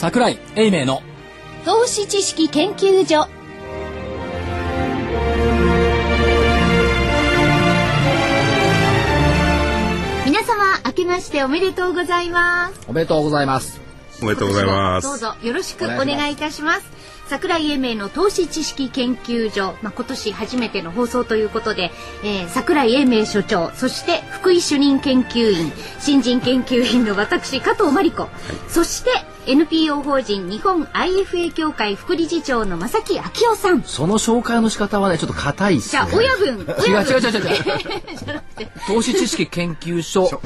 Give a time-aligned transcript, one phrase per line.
[0.00, 1.02] 桜井英明の。
[1.66, 3.28] 投資知識研究所。
[10.24, 12.80] 皆様明けましておめでとうございます。
[12.88, 13.78] おめでとうございます。
[14.22, 15.06] おめでとうございます。
[15.06, 17.00] どうぞよろしくお願いいたします。
[17.26, 21.90] 桜井英明の投資知識研究所、まあ、今年初めての放送ということで、
[22.24, 25.70] えー、桜井英明所長そして福井主任研究員
[26.00, 28.28] 新人研究員の私加藤真理子、
[28.66, 29.10] そして
[29.50, 33.82] NPO 法人日本 IFA 協会副理事長の正木昭夫さん。
[33.82, 35.90] その紹介の仕方はねちょっと硬いっすね。
[35.90, 36.60] じゃあ親分。
[36.60, 37.14] 違う親分。
[37.14, 37.48] 違う違う違う。
[37.48, 38.42] 違う
[38.86, 40.40] 投資知識研究所所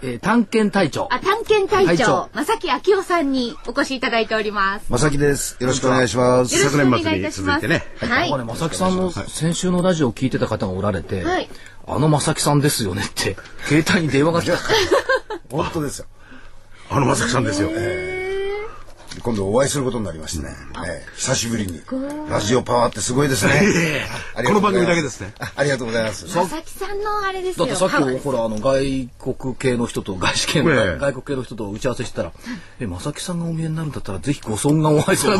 [0.00, 1.08] えー探検隊長。
[1.10, 2.04] あ探検隊隊長。
[2.04, 4.86] 長正木昭夫さんにお越しいただいております。
[4.88, 5.58] まさきです。
[5.60, 6.56] よろしくお願いします。
[6.56, 7.60] よろしくお願昨年末にいいたします。
[7.60, 8.10] 続いてね。
[8.10, 8.30] はい。
[8.30, 11.50] 正木さんの先週のラジオを聞いてた方がおられて、はい。
[11.86, 13.36] あの正木さんですよねって
[13.66, 14.56] 携帯に電話が来た。
[15.54, 16.06] 本当ですよ。
[16.90, 17.68] あのまさきさんですよ。
[19.20, 20.54] 今度お会いすることになりましてね。
[20.86, 21.80] ええ久しぶりに。
[22.28, 23.52] ラジオパワーってすごいですね。
[23.52, 25.34] ありがとうございますこの番組だけですね。
[25.38, 26.28] あありがとうございます。
[26.28, 32.32] 正木さんのあれですよだってさっきほらあの外国系の人と外資系の、ええ外国系の人と打ち合わせしてたら
[32.80, 35.38] 「え正木さんがお見えになるんだったらぜひご尊顔お会いする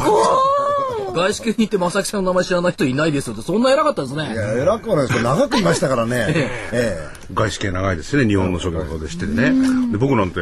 [1.19, 4.33] 外資系に行って正木さんの名前知らない人いないですよ」ってそんな偉かったですね。
[4.33, 5.19] いや、偉くはないです。
[5.19, 6.27] けど、長くいましたからね。
[6.73, 8.27] え外資系長いですね。
[8.27, 9.53] 日本の諸学でしてね。
[9.93, 10.41] で僕なんて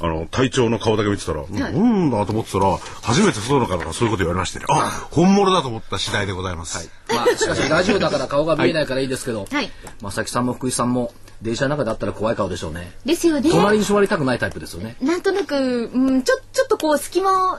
[0.00, 4.66] あの隊長の顔だけ見てたら、うんだと思ってたら初めて外の方からそういうこと言われましてね。
[4.68, 6.88] あ本物だと思った次第でございます。
[7.08, 9.70] まあしかしラジオだから顔が見えないからいいですけど、はい。
[10.00, 11.12] 正木さんも福井さんも
[11.42, 12.92] 電車の中であったら怖い顔でしょうね。
[13.04, 13.50] ですよね。
[13.50, 14.96] 隣に座りたくないタイプですよね。
[15.00, 17.58] なんとなく、うん、ちょ、ちょっとこう、隙間を、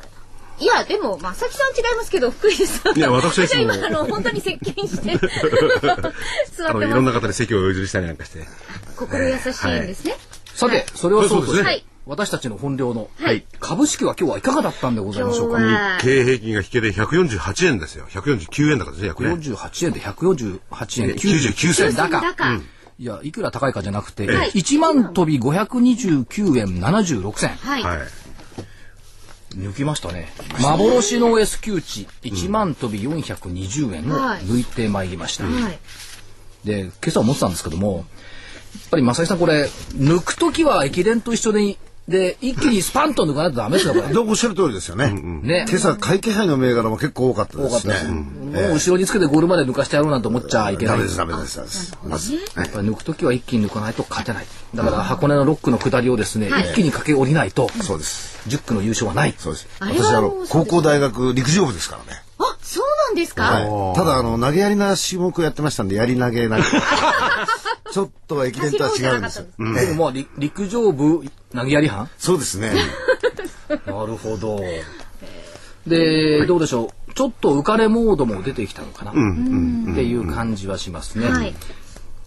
[0.60, 2.98] いや、でも、まさきさん違いますけど、福井さん。
[2.98, 8.44] いや私は今、あの、本当に接近して、座ってあのいろんまな方に席をお譲りしたりなんかして。
[8.44, 8.96] す。
[8.98, 10.16] 心優しいんですね。
[10.60, 18.08] さてそれはそうですねはい私たちの本領の、はい株式は今日はいかがだったんでございましょうか今日経平均が引けで148円ですよ。
[18.10, 19.10] 149円高ですね。
[19.10, 19.30] 約ね。
[19.34, 22.56] 48円で148円99銭高高
[22.98, 27.84] いやいくら高いかじゃなくて、はい1万飛び529円76銭はい。
[29.58, 29.66] はい。
[29.66, 30.30] 抜きましたね
[30.62, 35.80] 幻の S q 値1万飛び420円をはい抜いてまいりました、はい。
[36.64, 38.06] で今朝思ってたんですけどもやっ
[38.92, 39.66] ぱり正井さんこれ
[39.96, 41.78] 抜く時は駅伝と一緒に
[42.10, 45.12] で一気にスパンと抜かないとダメ ですよこえれどうおっしゃる通りですよね。
[45.12, 48.06] ね今朝、買い気配の銘柄も結構多かったですね多かったです、。
[48.08, 51.98] もう後ろにつけてゴールまで抜かしてやろうなんて思っちゃいけないダメです、ダメです、ダメです。
[52.04, 52.34] まず。
[52.34, 58.40] やっぱり抜く時は一気に抜かないと勝てないだから箱根の6区の下りをですね、一気に駆け下りないとそうです。
[58.48, 59.68] 10区の優勝はないそうです。
[59.80, 62.22] あれは私、あの高校大学陸上部ですからね。
[62.70, 63.96] あ、そうなんですか、はい。
[63.96, 66.68] ただ、あの、投げやりな種目やってましたんで、やり投げなんか。
[67.92, 69.46] ちょっと駅伝とは違うんですよ。
[69.58, 71.24] でもまあり陸上部
[71.56, 72.08] 投げやり班？
[72.20, 72.72] そうですね。
[73.68, 74.62] なるほど。
[75.88, 77.14] でどうでしょう？
[77.16, 79.12] ちょっと浮かれモードも出てきたのかな？
[79.12, 79.20] って
[80.04, 81.56] いう感じはしますね、はい。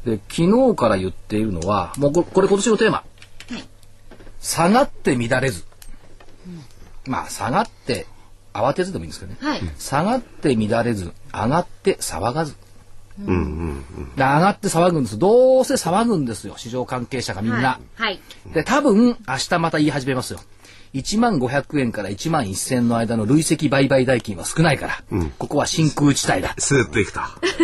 [0.05, 3.05] で昨日から言っているのはもうここれ今年のテーマ、
[4.41, 5.65] 下がって乱れず、
[7.07, 8.09] まあ下がって
[8.53, 9.61] 慌てずでもいいんですけどね、はい。
[9.79, 12.55] 下がって乱れず上がって騒がず、
[13.19, 16.55] で上がって騒ぐんですどうせ騒ぐんですよ。
[16.57, 18.21] 市場関係者がみんな、はい。
[18.55, 20.41] で多分明日また言い始めますよ。
[20.95, 25.03] 1万500円から1万1000円の間の累積売買代金は少ないから、
[25.39, 26.55] ここは真空地帯だ。
[26.59, 27.21] スーッといくと。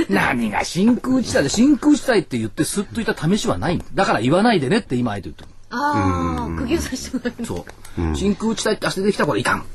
[0.09, 5.49] 何が真空地帯で真空地帯って言ってすっといた試しはないだから言わないでねって今あえて言ってる。
[5.71, 7.45] ああ、釘を刺してもら。
[7.45, 7.67] そ
[7.99, 9.67] う、真空地帯って明日出てきたらこれいかん、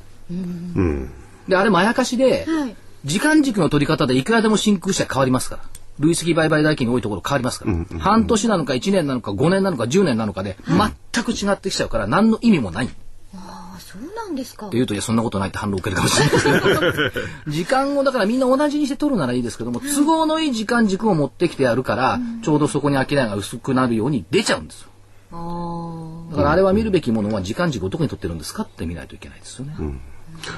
[1.48, 2.76] であれまやかしで、はい。
[3.06, 5.64] 時間軸の取り方でいくらでも真空地帯変わりますから。
[6.00, 12.86] 累積売買代金が多いところ変わりますから、半年なのか1年なのか5年なのか10年なのかで全く違ってきちゃうから何の意味もない。
[12.86, 12.96] って
[13.36, 14.70] あ、そうなんですか。
[14.72, 16.34] 言うといやそんなことないって反論を受けるかもしれない。
[16.34, 24.90] ですけど時間をだからみんな同じにして取るならいいですけども都合のいい時間軸を持ってきてやるから、ちょうどそこに商いが薄くなるように出ちゃうんですよ。
[25.32, 29.76] あだからあれは見るべきものは時間軸をどこに取ってるんですかって見ないといけないですよね。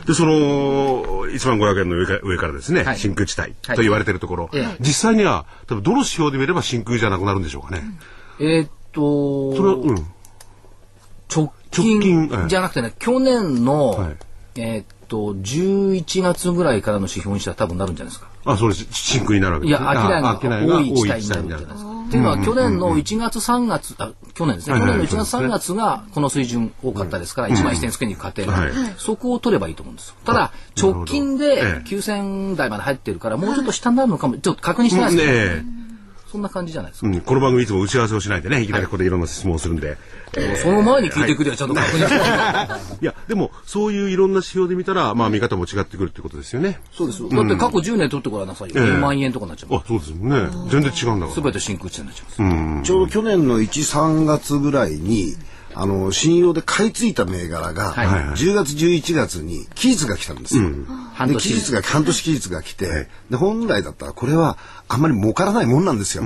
[0.05, 7.83] で、その、1万500円の上か上からですね、はい真空地帯はいと言われているところ、ええ実際には、多分どの指標で見れば真空じゃなくなるんでしょうかね。
[8.39, 9.95] えーっとそれは、うん。
[11.33, 14.17] 直直近じゃなくてね、去年の、はい
[14.57, 18.29] えーっと11月ぐらいからの指標にしたら多分なるんじゃないですか。
[18.45, 21.95] あ、それ、真空になるわけいや、ね商いが多い地帯になるんじゃ多い地帯ないですか。
[22.05, 28.71] っていうのは去年の1月3月、あ去年ですね、去年の1月3月がこの水準多かったですから、1万1000つけに行く過程が、はい。
[28.97, 30.15] そこを取ればいいと思うんですよ。
[30.23, 31.83] ただ、直近でええ。
[31.85, 35.65] 9000台まで入ってるから、もうちょっと下になるのかも、ちょっと確認してないですけ
[36.35, 37.07] そんな感じじゃないですか。
[37.07, 39.97] うん、この番組いつも打ち合わせをしないでね、いきなりここでいろんな質問をするんで。
[40.61, 42.15] その前に聞いてくれよ、ちゃんと確認して。
[43.01, 46.81] いや、でも、そういういろんな指標で見たら、まあ見方も違ってくるってことですよね。
[46.91, 47.29] そうですよ。
[47.29, 48.81] だって過去10年取ってごらんなさいよ。
[48.81, 49.75] 4万円とかになっちゃう。
[49.75, 50.49] あ、そうですよね。
[50.69, 52.85] 全然違うんだかすべて真空地帯になっちゃいます。
[52.85, 55.37] ちょうど去年の1、3月ぐらいに、
[55.75, 58.07] あの、信用で買い付いた銘柄が、はい。
[58.07, 60.69] 10月、11月に期日が来たんですよ。
[60.69, 60.75] で
[61.13, 61.49] 半年。
[61.49, 64.57] 期日が、半年期日が来て、で、本来だったらこれは
[64.87, 66.23] あんまり儲からないもんなんですよ。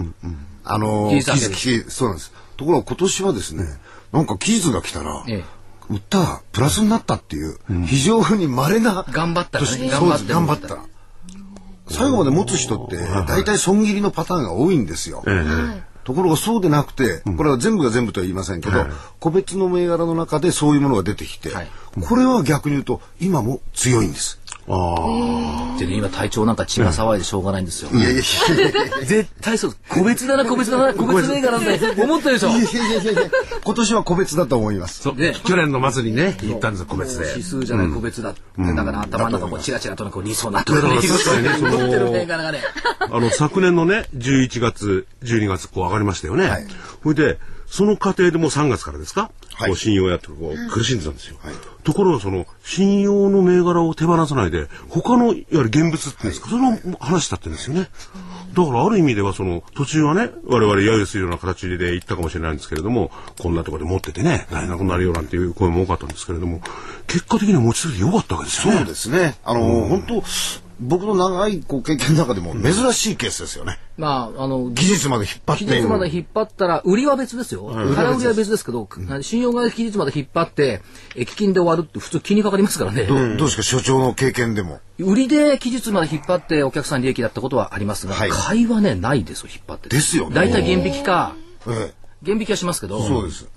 [0.64, 2.32] あの、期日明け期日期そうなんです。
[2.58, 3.66] ところが今年はですね、
[4.12, 5.44] なんか期日が来たら、ええ。
[5.90, 7.58] 売ったらプラスになったっていう、
[7.88, 10.78] 非常に稀な頑張ったらね頑張った。
[11.90, 12.98] 最後まで持つ人って、
[13.28, 15.24] 大体損切りのパターンが多いんですよ。
[16.10, 18.84] ところがそうでなくて、これは全部が全部とは言いませんけど、
[19.20, 21.68] 個別の銘柄の中でそういうものが出てきて、はい。
[22.02, 24.39] これは逆に言うと、今も強いんです。
[25.80, 27.90] でね、今体調なんか血が騒いでしょうがないんですよ。
[27.92, 28.22] いやいや
[29.04, 29.76] 絶対そう。
[29.90, 32.50] 個別だな、個別だな、個別銘柄なんて思ったでしょ。
[32.50, 32.64] いやい
[33.06, 33.22] やいや
[33.64, 35.08] 今年は個別だと思います。
[35.08, 35.16] ら。
[35.16, 37.30] ね去年の末にね、言ったんですよ、個別で。
[37.30, 38.42] 指数じゃない個別だって。
[38.76, 41.70] だから頭の中もチラチラとねこう理想なとこだからろに確かにねその。
[43.12, 46.48] あの、昨年のね、11月、12月、こう上がりましたよね。
[46.48, 46.68] はい
[47.02, 47.40] それで、
[47.70, 51.38] その過程でもう3月からですか、はいこう信用やってこう苦しんでたんですよ。
[51.84, 57.90] ところがその、信用の銘柄を手放さないで、他の、いわゆる現物っていうんですか、それを話したってるんですよね。
[58.54, 66.62] だからある意味ではその、途中はね、我々揶揄するような形で言ったかもしれないんですけれども、こんなところで持っててね、大変なことになるよなんていう声も多かったんですけれども、
[67.08, 68.80] 結果的には持ち続けてよかったわけですよね。
[68.80, 69.36] そうですね。
[69.44, 70.24] あの、本当
[70.80, 73.80] 僕の長いこう経験の中でも珍しいケースですよね。
[73.98, 75.66] まあ、あの、期日まで引っ張って。
[75.66, 77.66] 期日まで引っ張ったら、売りは別ですよ。
[77.96, 78.88] 空売りは別ですけど、
[79.22, 80.82] 信用が期日まで引っ張って、
[81.16, 83.04] 駅金で終わるって普通気にかかりますからね。
[83.04, 84.80] どうですか所長の経験でも？
[85.00, 89.90] 売りで期日まで引っ張ってお客さんに利益だったことはありますが、はい買いはね、ないですよ、引っ張って。
[89.90, 91.36] ですよね大体減引きか、
[91.68, 91.94] ええ
[92.24, 93.50] 減引きはしますけど、そうです。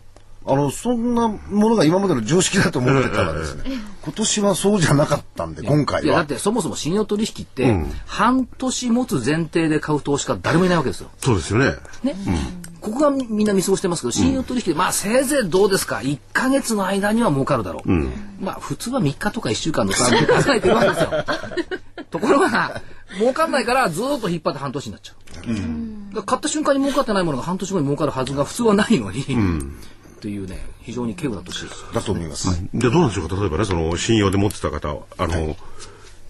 [0.45, 3.65] あの、そんなものが今までの常識だと思ってたらですね、
[4.03, 6.27] 今年はそうじゃなかったんで、今回いや、だっは。
[6.27, 11.11] てそもそも信用取引って、半年持つ前提で買う投資家誰もいないわけですよ。
[11.19, 11.77] そうですよね。
[12.03, 12.17] ね。
[12.81, 17.93] ここがみんな見過ごしてますけど、信用取引で、まあせいぜいどうですか、1ヶ月の間には儲かるだろう。
[18.41, 21.11] まあ普通は3日とか1週間の差で考えてるわけですよ。
[22.11, 22.83] ところが、
[23.19, 26.23] 儲かんないからずーっと引っ張って半年になっちゃう。
[26.25, 29.25] 買った瞬間に儲かってないものが半年後に儲かるはずが普通はないのに、
[30.23, 31.89] っていうね、非常に稀有な年ですよ。
[31.93, 32.49] だと思います。
[32.73, 33.35] で、どうなんでしょうか？
[33.35, 35.57] 例えばね、その、信用で持ってた方は、あの、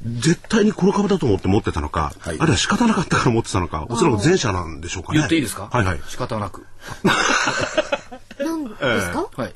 [0.03, 5.19] 絶対にこの株だと思って持ってたのか、はいあるいは仕方なかったから持ってたのか、おそらく前者なんでしょうかね。
[5.19, 5.69] 言っていいですか？
[5.71, 6.01] はいはい。
[6.09, 6.65] 仕方なく。
[8.45, 9.55] なんですか、はい。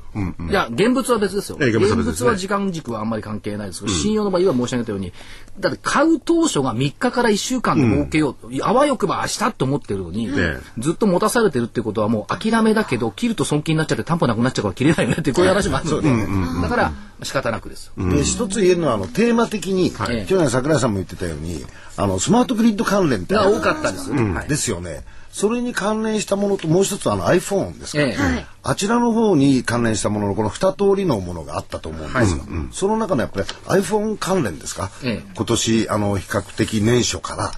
[0.49, 1.57] いや、現物は別ですよ。
[1.61, 2.29] ええ現物は別ですね。
[2.29, 3.81] 現物は時間軸はあんまり関係ないです。
[3.81, 5.13] けど、信用の場合は申し上げたように、
[5.59, 10.59] だって買う当初が3日から1週間で儲けようと、あわよくば明日と思ってるのに、え。
[10.77, 16.91] ずっと持たされてるってことはもう諦めだけど、切ると損金になっちゃって担保なくなっちゃうから切れないよねってこういう話もあるので、だから
[17.23, 17.91] 仕方なくです。
[17.97, 19.91] で、一つ言えるのは、あの、テーマ的に、い。
[20.25, 24.11] 去年桜井さんも言ってたように、あの、スマートグリッド関連って多かったです。
[24.11, 24.47] はい。
[24.47, 25.03] ですよね。
[25.37, 28.45] それに関連したものと、もう一つあの iPhone ですか、ええ。
[28.63, 32.43] あちらの方に関連したもののこの二通りのものがあったと思うんですよ。
[32.71, 35.31] その中のやっぱり iPhone 関連ですか、ええ。
[35.35, 37.51] 今年あの比較的年初から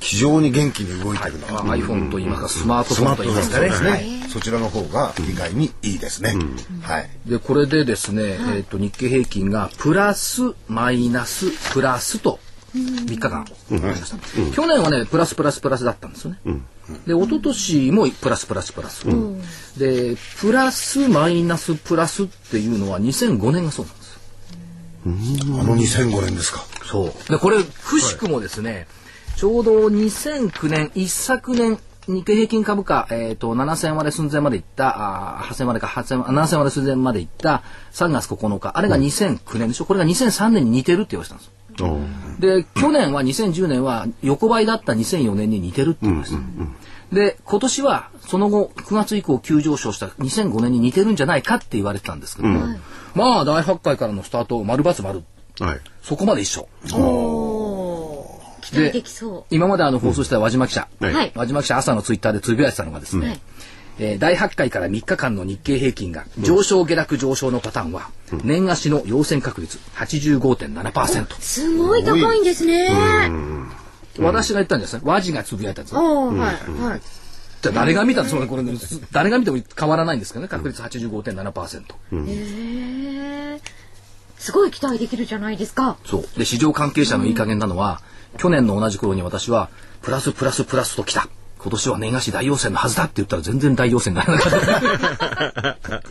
[0.00, 3.68] 非常に元気に動いてるのは、まあ iPhone といいますか、スマートフォンとスマートいいますかね。
[3.68, 6.34] ですね、そちらの方が意外にいいですね。
[6.80, 7.10] はい。
[7.26, 12.38] で、これでですね、えっ、と、日経平均がプラス、マイナス、プラスと、
[12.74, 13.44] 3日間、
[14.54, 16.38] 去年はね、プラスプラスプラスだったんですよね。
[17.06, 19.06] で、一昨年もプラスプラスプラス。
[19.76, 25.60] で、プラス、マイナス、プラスっていうのは2005年がそうなんですよ。
[25.60, 26.64] あの2005年ですか。
[26.84, 27.30] そう。
[27.30, 28.86] で、これ、くしくもですね、
[29.36, 37.62] ちょうど2009年、一昨年、日経平均株価、えっ、と、7000割れ寸前までいった、あー8000割れか、8000 7000割れ寸前までいった
[37.92, 41.98] 3月9日、あれが2009年でしょ、これが2003年に似てるって言われてたんですよ。
[42.38, 46.40] で、去年は2010年は横ばいだった2004年に似てるって言いました。
[47.12, 52.60] で、今年はその後9月以降急上昇した2005年に似てるんじゃないかって言われてたんですけども、
[53.14, 55.22] まあ大発会からのスタート、丸×丸、
[55.58, 55.80] はい。
[56.02, 56.68] そこまで一緒。
[58.62, 61.04] 期待できそ今まであの放送した輪島記者、う。
[61.04, 61.32] はいはい。
[61.34, 63.40] 輪島記者朝のツイッターでつぶやいてたのがですね、はい
[64.02, 68.08] えー第8回から3日間の日経平均が上昇下落上昇のパターンは、
[68.44, 72.88] 年足の陽線確率85.7%、すごい高いんですね。
[74.18, 76.54] 私が言ったんですね和字がつぶやいたんですよおーはい。
[76.90, 77.00] はい。
[77.62, 78.64] じゃあ誰が見たんですかこれ
[79.12, 80.48] 誰が見ても変わらないんですけどね？
[80.48, 81.82] 確率85.7%、
[82.26, 83.60] へえ。
[84.38, 85.98] すごい期待できるじゃないですか。
[86.06, 86.24] そう。
[86.38, 88.00] で市場関係者のいい加減なのは、
[88.38, 89.68] 去年の同じ頃に私は
[90.00, 91.28] プラスプラスプラスときた
[91.62, 95.96] 今年は年賀市大陽線のはずだって言ったら全然大陽線がなかった。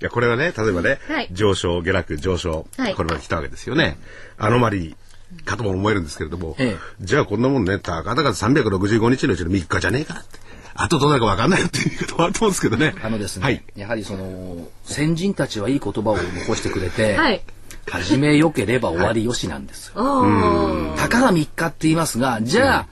[0.00, 3.98] いや、これはね、例えばね、はい上昇、下落、上昇、はいこれまで来たわけですよね。
[4.38, 10.40] アノマリーかとも思えるんですけれども、ええじゃあこんなもんね、たかだか365日のうちの3日じゃねえかって。
[10.74, 12.94] あとどうなるかわかんないよっていうこともあると思うんですけどね。
[13.02, 13.62] あのですね、はい。
[13.76, 17.42] やはりその、先人たちはいい言葉を残してくれて、はい
[17.88, 19.94] 始めよければ終わりよしなんですよ。
[19.96, 22.86] おーたかが3日って言いますが、じゃあ、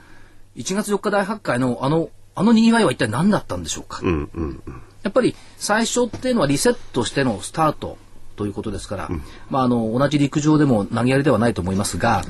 [0.59, 4.00] 1月4日大発会のあの、あの賑わいは一体何だったんでしょうか。
[4.03, 4.62] うんうん。
[5.03, 7.97] やっぱり最初っていうのはリセットしてのスタート
[8.37, 9.09] ということですから、
[9.49, 12.25] まああの同じ陸上でも投げやりではないと思いますが、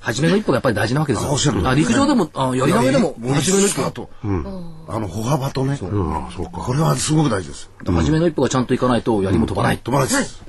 [0.00, 1.68] 初めの一歩がやっぱり大事なわけですよ。
[1.68, 4.10] あ陸上でもあやり投げでも初めの一歩だと。
[4.22, 6.50] あの歩幅とね、うん、そうか。
[6.50, 7.70] これはすごく大事です。
[7.84, 9.78] 初めの一歩がちゃんといかないと槍も飛ばない。
[9.78, 10.42] 飛ばないです。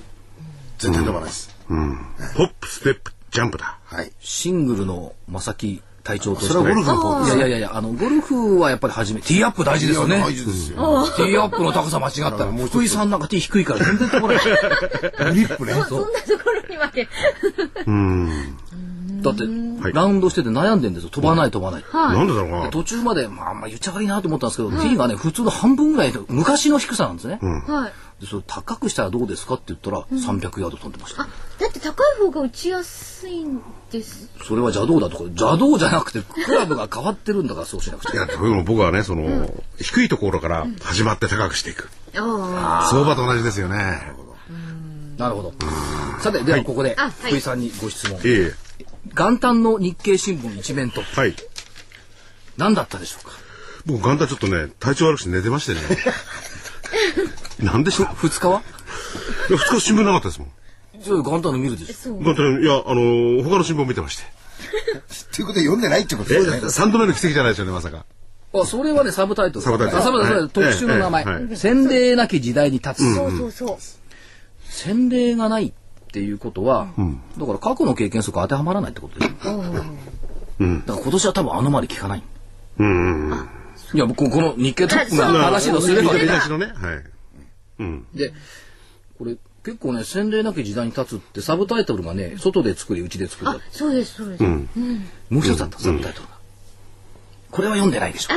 [0.79, 1.55] 全然飛ばないです。
[1.67, 3.79] ホップ、ステップ、ジャンプだ。
[3.85, 4.11] はい。
[4.19, 6.53] シングルの正木隊長として。
[6.53, 10.19] それはゴルフの方ですいやいやいやいや、あの、ゴルフはやっぱり初め、ティーアップ大事ですよね。
[10.19, 11.07] 大事ですよ。
[11.15, 14.43] ティーアップの高さ間違ったら、福井さんなんかティー低いから全然飛ばない。
[14.43, 15.73] グリップね。
[15.87, 17.07] そんなところにまで。
[19.21, 21.09] だって、はいラウンドしてて悩んでんですよ。
[21.09, 21.83] 飛ばない飛ばない。
[21.93, 22.69] なんでだろうな。
[22.69, 27.39] 途中まで、まあ、あんま言っちゃ悪いなと思ったんですけど、ティーがね、普通の半分ぐらいの昔の低さなんですね。
[27.41, 27.93] はい。
[28.19, 31.23] でそれ高くしたらどうですかって言ったら、300ヤード飛んでました。
[31.23, 31.29] だ
[31.67, 33.61] って高い方が打ちやすいん
[33.91, 34.29] です。
[34.45, 38.13] それは邪道だとか、邪道じゃなくて、クラブが変わってるんだから、そうしなくちゃ。
[38.13, 39.49] いや、でも僕はね、その、
[39.79, 41.89] 低いところから始まって高くしていく。
[42.17, 44.11] あ相場と同じですよね。
[45.17, 45.53] なるほど。
[46.21, 48.19] さて、ではここであはい、福井さんにご質問。
[48.25, 48.53] え
[49.15, 51.21] 元旦の日経新聞一面トップ、え。
[51.21, 51.35] はい。
[52.57, 53.31] 何だったでしょうか？
[53.85, 55.79] 僕、元旦ちょっとね、体調悪くして寝てましてね。
[57.59, 58.61] なんでしょう二日は？
[59.49, 60.51] いや二日新聞なかったですもん。
[60.99, 61.93] じゃあ元旦の見るでしょ。
[61.93, 62.19] そう。
[62.19, 64.23] 元旦、いや、あのー他の新聞見てまして。
[65.33, 66.69] ということで読んでないってことですね。
[66.69, 68.05] 三度目の奇跡じゃないですよね、まさか。
[68.53, 69.61] あ、それはね、サブタイトル。
[69.61, 71.55] サブタイトルあサブタイトル、はい特集の名前。
[71.55, 73.15] 洗礼なき時代に立つ。
[73.15, 73.77] そうそうそう。
[74.63, 75.73] 洗礼がないっ
[76.11, 76.87] ていうことは、
[77.37, 79.31] だから過去の経験則当てはまらないってことです。
[79.31, 79.61] だから
[80.59, 82.23] 今年は多分あのまで聞かない。
[82.79, 83.49] うんうん。
[83.93, 86.25] いや、僕、この日経トップが話のすればね。
[86.27, 87.18] はい。
[87.79, 88.05] うん。
[88.13, 88.33] で、
[89.17, 94.43] これ、結構ね、洗礼なき時代に立つってサブタイトルがね、外で作り、内で作りだあ、そうです、そうです。
[94.43, 96.39] もう一つあった、サブタイトルが。
[97.51, 98.33] これは読んでないでしょ。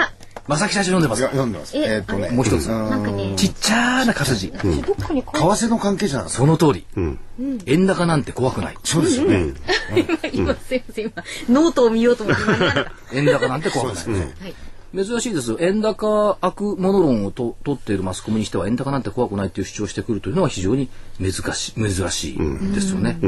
[0.48, 1.76] 正木社長読んでます読んでます。
[1.76, 2.30] ええーっとね。
[2.30, 2.66] もう一つ。
[2.66, 4.50] なんかね、ちっちゃな活字。
[4.50, 6.86] 為替の関係者その通り。
[7.00, 7.18] ん
[7.66, 8.76] 円高なんて怖くない。
[8.82, 9.54] そうですよね。
[10.32, 12.42] 今、すいません、今、ノートを見ようと思って
[13.14, 14.54] 円高なんて怖くない。
[14.94, 15.06] はい。
[15.06, 15.58] 珍しいですよ。
[15.60, 22.38] 円高悪モノ論をと取っているマスコミにしては円高なんて怖くないっていう主張をしてくるというのは非常に珍しい珍しい
[22.74, 23.18] ですよね。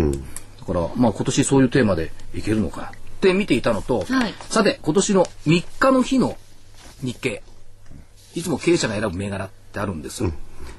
[0.61, 2.91] だからまあ今年そういうテーマでいけるのかなっ
[3.21, 6.37] て見ていたのと、はいさて今年の3日の日の
[7.03, 7.43] 日経
[8.35, 10.33] いつも経営者が選ぶ銘柄ってあるんですよ。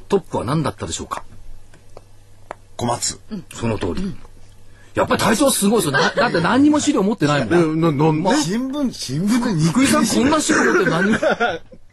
[0.10, 1.24] トップは何だったでしょうか？
[2.78, 3.20] 小松。
[3.54, 4.16] その通り。
[4.96, 5.92] やっぱり体調すごいですよ。
[5.92, 7.82] なだって何にも資料持ってないもん。
[7.82, 8.36] な、なんで？
[8.42, 11.06] 新聞、新聞で日福井さんこんな資料持って何？
[11.08, 11.20] にも。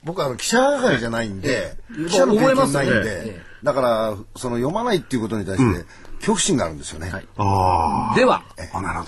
[0.04, 1.76] 僕はあの記者係じゃないんで、
[2.09, 5.85] 記者の経験ないんでね、だから、その読まないっていうことに対して、
[6.16, 7.11] 恐怖心があるんですよね。
[7.11, 7.26] はい。
[7.37, 8.42] あでは。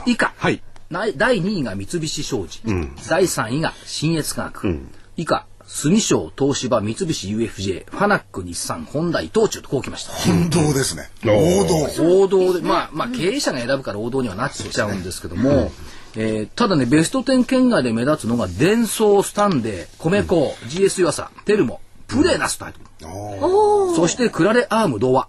[0.06, 0.32] 以下。
[0.36, 0.62] はい。
[0.90, 2.60] な第2位が三菱商事、
[3.08, 4.78] 第3位が新越化学、
[5.16, 10.12] 以下住商東芝三菱 UFJ ファナック日産ホンダ伊藤忠とこうきました。
[10.12, 11.10] 本当ですね。
[11.24, 12.22] 王道。
[12.22, 15.72] 王道でまあまあ経営者が選ぶから王道にはなっちゃうんですけども、
[16.16, 25.28] えーただねベスト10圏外で目立つのがデンソースタンデー米粉、GS 湯浅テルモプレナスタイトルそしてクラレアーム童話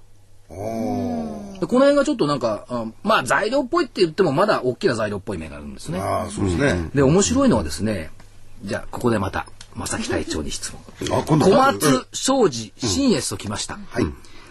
[1.60, 6.00] でこの辺がちょっとなんか、あまあ材料っぽいって言ってもまだ大きな材料っぽい銘があるんですね。
[6.00, 6.90] ああ、そうですね。
[6.94, 8.12] で、面白いのはですね、
[8.64, 10.82] じゃあ、ここでまた、正木隊長に質問。
[11.40, 13.78] 小松、庄司、新越ときました。
[13.90, 14.06] はい。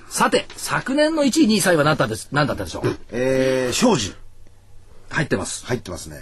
[0.09, 2.99] さて、昨年の1位、2位、3位は何だったです、何だったでしょう？
[3.11, 4.15] えー、庄司。
[5.11, 5.65] 入ってます。
[5.67, 6.19] 入ってますね。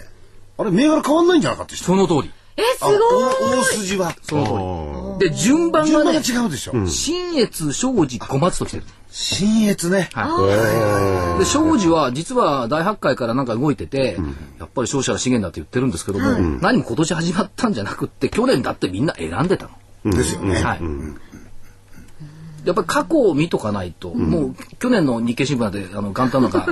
[0.57, 2.31] あれ、銘柄変わんないんじゃなかったその通り。
[2.57, 4.15] え、すあごいお大筋は。
[4.21, 5.29] その通り。
[5.29, 6.87] で、順番順番ががね、違うでしょ。
[6.87, 8.83] 新越、庄司、小松ときてる。
[9.09, 10.09] 新越ね。
[10.13, 11.39] はい。
[11.39, 14.17] で、庄司は実は大発会からなんか動いてて、
[14.59, 16.31] やっぱり商社が資源だって言ってるんですけども、
[16.61, 19.69] 何も今年始まったんじゃなくって、去年だってみんな選んでた
[20.03, 20.11] の。
[20.11, 20.61] ですよね。
[20.61, 20.81] はい。
[22.65, 26.65] やっぱり過去を見とかないと、もう去年の日経新聞なんてあの元旦なんか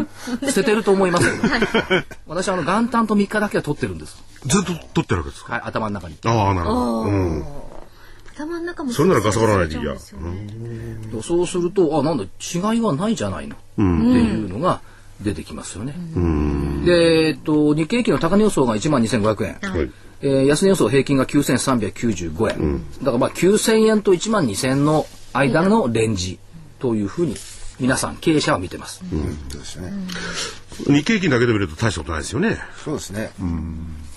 [0.48, 4.18] 捨ててると思いますけど、 私あの元旦と3日だけは取ってるんです。
[4.46, 5.54] ずっと撮ってるわけですか？
[5.54, 6.18] はい、頭の中に。
[6.26, 7.02] ああ、なるほど。
[7.04, 7.44] うん。
[8.34, 10.48] 頭の中もそれならかさばらないでいいやそうですよね。
[11.24, 14.82] そうすると、あ、なんだ、違いはないじゃないの、っていうのが、
[15.22, 15.94] 出てきますよね。
[16.86, 19.72] で、えっと、日経平均の高値予想が1万2500円。
[19.72, 19.92] はい。
[20.24, 26.38] えー安値予想平均が9395円、だからまあ9000円と1万2000円の間のレンジ
[26.80, 27.36] というふうに
[27.80, 29.06] 皆さん経営者は見てます、そ
[29.58, 29.92] うですね。
[30.78, 32.58] 日経平均だけで見ると大したことないですよね。
[32.84, 33.32] そうですね。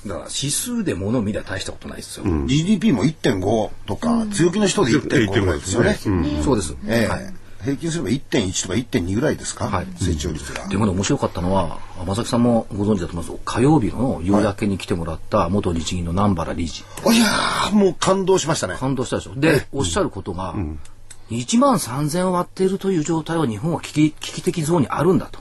[0.06, 5.96] だから指数で物を見りゃ大したことないですよ、GDP も1.5とか、強気の人で1.5ぐらいですよね。
[6.42, 7.08] そうです、ええ。
[7.08, 7.34] はい。
[7.62, 9.86] 平均すれば1.1とか1.2ぐらいですか、はい。
[9.96, 10.68] 成長率が。
[10.68, 13.40] でもね面白かったのは天崎さんもご存知だと思います。
[13.46, 16.82] 火曜日の夕焼けに来てもらった元日銀の南原理事。
[16.82, 18.76] いやー、もう感動しましたね。
[18.78, 19.34] 感動したでしょ。
[19.34, 20.54] でおっしゃることが、
[21.40, 25.40] 1万3000割っているという状態は日本は危機危機的ゾーンにあるんだと、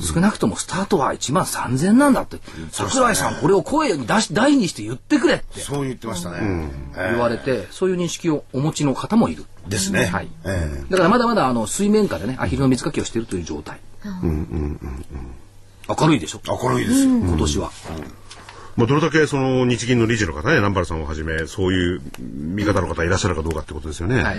[0.00, 2.38] 少なくともスタートは1万3000なんだって。
[2.72, 5.60] 桜井さんこれを声に出し大にして言ってくれって。
[5.60, 6.70] そう言ってましたね。
[6.96, 9.44] え言われて、そういう認識をお持ちの方もいる。
[9.66, 10.06] えですね。
[10.06, 10.28] はい。
[10.44, 13.80] えだからまだまだあの水面下でねアヒルの水かきをしているという状態、
[15.88, 16.40] 明るいでしょ？
[16.46, 17.10] え明るいですよ。
[17.10, 17.70] 今年は、
[18.76, 24.22] まあ、どれだけその日銀の理事の方ね、南原さんをはじめ、そういう見方の方いらっしゃるかどうかってことですよね。
[24.22, 24.38] はい。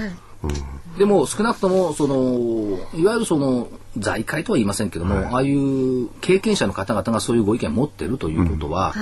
[0.97, 8.93] でも少なくともそのいわゆるその財界とは言いませんけども、ああいう経験者の方々がそういうご意見を持っているということは、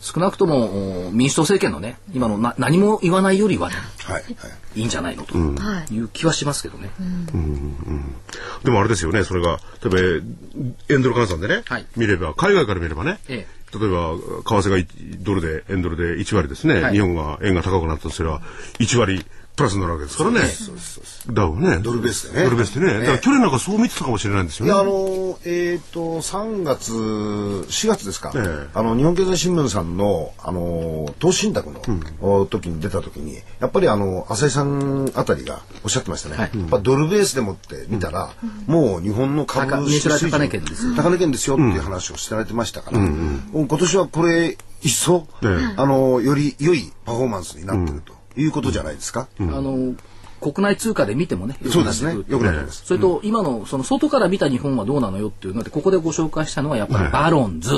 [0.00, 4.22] 少なくともお民主党政権のね今のな何も言わないよりはねはい。
[4.22, 4.28] は
[4.74, 4.80] い。
[4.80, 6.90] いいんじゃないのという気はしますけどね。
[8.62, 10.24] でもあれですよね、それが、例えば、
[10.90, 11.86] 円ドル換算でね、はい。
[11.96, 14.16] 見れば、海外から見ればね、え例えば、
[14.60, 16.92] 為替が1ドルで、円ドルで1割ですね、はい。
[16.92, 18.40] 日本が円が高くなったとすれば、
[18.78, 19.24] 1割
[19.56, 20.40] プラスになるわけですからね。
[21.28, 21.82] だからね。
[21.82, 22.44] ドルベースでね。
[22.44, 23.00] ドルベースでね。
[23.00, 24.72] だから去年なんかそう見てたかもしれないんですよね。
[24.72, 28.68] いや、あの、えっ、と、3月、4月ですか、ええ。
[28.74, 31.80] あの、日本経済新聞さんの、あの、投資信託の、
[32.20, 36.36] お時に出た時に、やっぱりあの、浅井さんあたりがおっしゃってましたね。
[36.36, 36.50] はい。
[36.54, 38.28] やっぱドルベースでもって見たら、
[38.66, 40.30] もう日本の株高式水準。
[40.30, 49.28] 高値圏です高値圏ですよっていう話をしてられてましたから、今年はこれ、一層、ええあの、より良いパフォーマンスになってるということじゃないですか。
[49.40, 49.94] あの
[50.40, 52.14] 国内通貨で見てもねそうですね。
[52.14, 52.84] なってくなってます。
[52.84, 57.70] それと今のその外から見た日本はどうなのよっていうのでここでご紹介したのはやっぱり Barron's。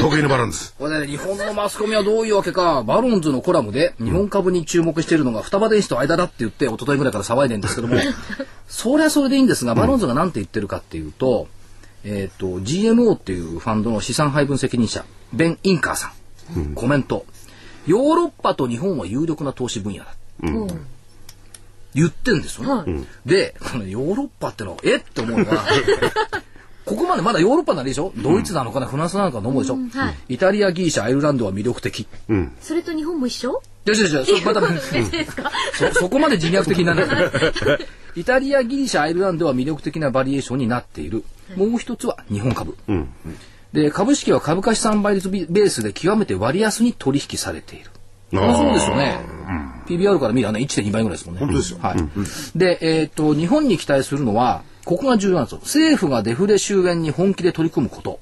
[0.00, 0.74] 得意の Barron's。
[0.78, 7.96] これね、日本のマスコミはどういうわけか、 Barron's のコラムで日本株に注目しているのが双葉電子と間だって言って、一昨日ぐらいから騒いでるんですけども、
[8.66, 11.48] それはそれでいいんですが、 Barron's が何て言ってるかっていうと、
[12.04, 16.12] えっ、と、GMO っていうファンドの資産配分責任者、ベン・インカーさ
[16.56, 17.26] ん、コメント。
[17.86, 20.14] ヨーロッパと日本は有力な投資分野だ。
[21.94, 23.04] 言ってんですよね。
[23.26, 24.96] で、このヨーロッパってのは、え？
[24.96, 25.64] って思うのは、
[26.86, 28.86] ここまでまだヨーロッパならいいでしょ、ドイツなのかな？
[28.86, 30.34] フランスなのかと思うでしょ、はい。
[30.34, 32.06] イタリア、ギリシャ、アイルランドは魅力的。
[32.60, 33.62] それと日本も一緒？
[33.84, 34.62] よしよしよし、そまた、
[35.92, 37.30] そ、そこまで自虐的にならない。
[38.14, 41.24] イタリア、ギリシャ、アイルランドは魅力的なバリエーションになっている。
[41.56, 42.76] もう一つは日本株。
[43.72, 47.90] で、株式は株価資産倍率ベースで極めて割安に取引されている。
[48.34, 49.20] あーそうですよね。
[49.86, 51.40] PBR から見ればね、1.2倍ぐらいですもんね。
[51.40, 52.58] 本当ですよはい。
[52.58, 55.58] で、えっ、と、日本に期待するのは、ここが重要なんですよ。
[55.62, 58.20] 政府がデフレ終焉に本気で取り組むこと。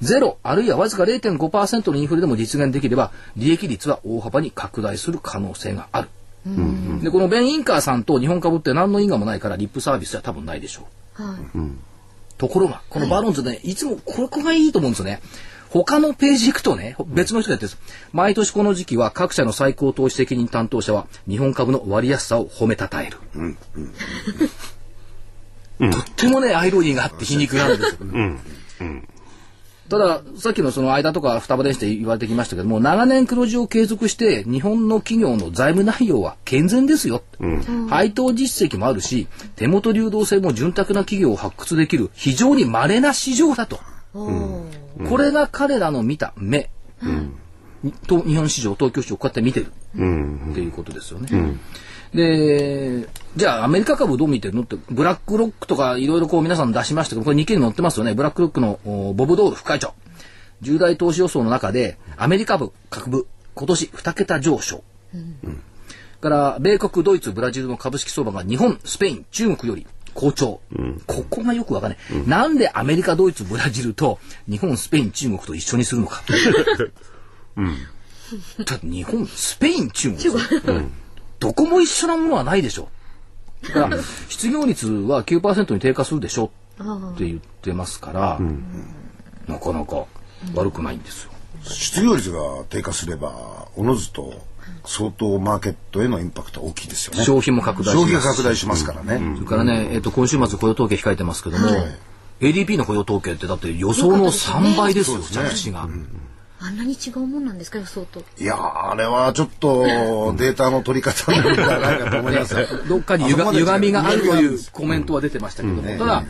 [0.00, 6.08] ゼロ、あるいはわずか0.5%のインフレでも実現できれば、利益率は大幅に拡大する可能性がある。
[7.02, 10.86] で、このベン・インカーさんと日本株って何の因果もないから、リップサービスは多分ないでしょ
[11.18, 11.22] う。
[11.22, 11.58] はい。
[12.38, 15.20] ところが、このバロンズね、いつもここがいいと思うんですよね。
[15.70, 17.78] 他のページ行くとね、別の人がやってるんです。
[18.12, 23.18] 毎年この時期は各社の最高投資責任担当者は日本株の割安さを褒めたたえる。
[25.78, 27.98] とってもね、アイロニーがあって皮肉なんですよ。
[29.88, 37.22] ただ、さっきのその間とか双葉電子で言われてきましたけども、長年黒字を継続して、日本の企業の財務内容は健全ですよ。
[37.88, 43.78] 配当実績もあるし、手元流動性も潤沢な企業を発掘できる非常に稀な市場だと。
[44.12, 46.70] これが彼らの見た目。
[48.06, 49.66] と日本市場、東京市場をこうやって見てる。
[49.66, 51.28] っていうことですよね。
[52.14, 54.62] で、じゃあアメリカ株どう見てるの？
[54.62, 58.14] って、ブラックロックとかいろいろこう皆さん出しましたけど、これ日経に載ってますよね。
[58.14, 59.94] ブラックロックのおボブ・ドール副会長。
[60.62, 64.82] 重大投資予想の中で、アメリカ部、株部、今年2桁上昇。
[66.20, 70.60] から、米国、ドイツ、ブラジルの株式相場が日本、スペイン、中国より好調。
[71.06, 76.22] ここがよくわかんない、なんでアメリカ、ドイツ、ブラジルと日本、スペイン、中国と一緒にするのか。
[78.64, 80.22] だって日本、スペイン、中国。
[81.38, 82.88] どこも一緒なものはないでしょ。
[83.62, 88.40] だから、失業率は9%に低下するでしょって言ってますから、
[89.46, 90.04] なかなか
[90.54, 91.30] 悪くないんですよ。
[91.62, 94.34] 失業率が低下すれば、おのずと
[94.84, 97.24] 相当マーケットへのインパクトは大きいですよね。
[97.24, 99.36] 消費も拡大します消費が拡大しますからね。
[99.36, 101.68] それからね、えっと、今週末雇用統計控えてますけども、
[102.40, 105.88] ADP の雇用統計ってだって予想の3倍ですよ、着地が。
[106.58, 108.22] あんなに違うもんなんですか予想と。
[108.38, 108.56] いや
[108.90, 109.84] あれはちょっと
[110.36, 112.56] データの取り方なんじゃないかと思います。
[112.88, 116.24] どっかにゆが歪みがあるというコメントは出てましたけども、ただ、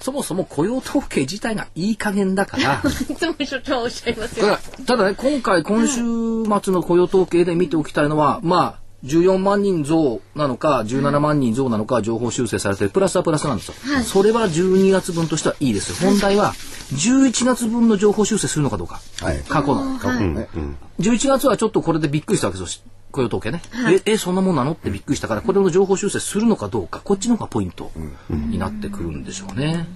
[0.00, 4.46] そもそも雇用統計自体がいい加減だから、 いつも所長おっしゃいますよ。
[4.46, 13.74] ただただね、今回、今週末の雇用統計で見ておきたいのは、まあ、14万人増なのか、17万人増なのか、情報修正されて、プラスはプラスなんですよ。
[14.04, 16.08] それは12月分としてはいいですよ。
[16.08, 16.52] 本題は、
[16.92, 19.00] 11月分の情報修正するのかどうか。
[19.20, 19.98] はい過去の。
[19.98, 20.48] はいね
[21.00, 22.82] 11月はちょっとこれでびっくりしたわけですよ。
[23.10, 23.60] 雇用統計ね。
[24.06, 24.72] え、え、そんなもんなの？
[24.72, 27.90] ってびっくりしたから、これの情報修正するのかどうか、こっちの方がポイント
[28.30, 29.86] になってくるんでしょうね。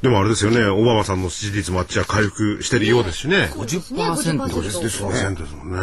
[0.00, 3.50] でもあれですよね、オバマさんの支持率もあっちは回復してるようですしね。
[3.52, 4.80] 50%です。
[4.80, 5.78] ですもんね。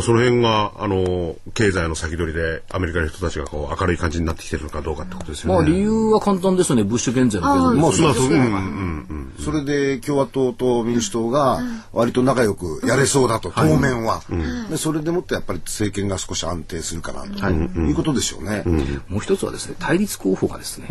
[0.00, 5.54] その辺が、あの、経済の先取りで、アメリカの人たちがこう、明るい感じになってきてるのかどうかってことですよね。
[5.54, 6.84] まあ理由は簡単ですよね。
[6.84, 8.36] ブッシュ減税のまあ、そうそうですね。
[8.38, 11.60] うんうんそれで共和党と民主党が
[11.92, 14.22] 割と仲良くやれそうだと、当面は、
[14.70, 14.76] で。
[14.76, 17.50] それでもってやっぱり政権が少し安定するかなと。
[17.50, 17.92] い。
[17.92, 18.62] うことでしょうね。
[19.08, 20.88] もう一つはですね、対立候補がですね、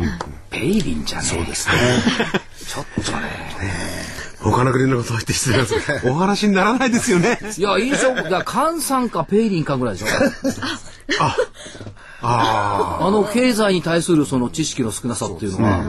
[0.49, 1.75] ペイリンじゃねそうですね。
[2.67, 4.30] ちょっとね。
[4.41, 7.39] 他の国のことを言って失礼ですけど、お話にならないですよね。
[7.57, 10.07] いや、印象、だから、菅さんかペイリンかぐらいでしょ。
[12.23, 15.83] ああの、経済に対するその知識の少なさっていうのは、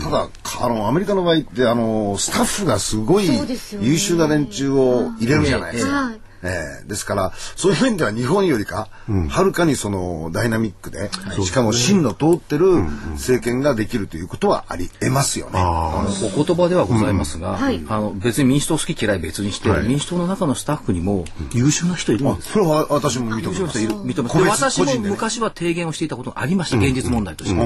[0.00, 0.28] ただ
[0.60, 3.28] あのアメリカの場合ってあのスタッフがすごい
[3.80, 6.12] 優秀な連中を入れるじゃないですか。
[6.42, 6.88] はいええ。
[6.88, 8.88] ですからそういう面では日本よりか、
[9.28, 11.10] はるかにそのダイナミックで、
[11.44, 12.66] しかも芯の通ってる
[13.12, 15.52] 政権ができるということはありえますよね。
[15.54, 17.84] あのお言葉ではございますが、はい。
[17.88, 22.46] あの別に民主党好き嫌い別にして、民主党の中のスタッフにも優秀な人いるんです。
[22.46, 22.52] よ。
[22.52, 23.78] それは私も認めます。
[23.78, 25.10] 認めます個別で私も個人でね。
[25.10, 27.56] 昔は提言をしていたことがありました、現実問題として。
[27.56, 27.64] だ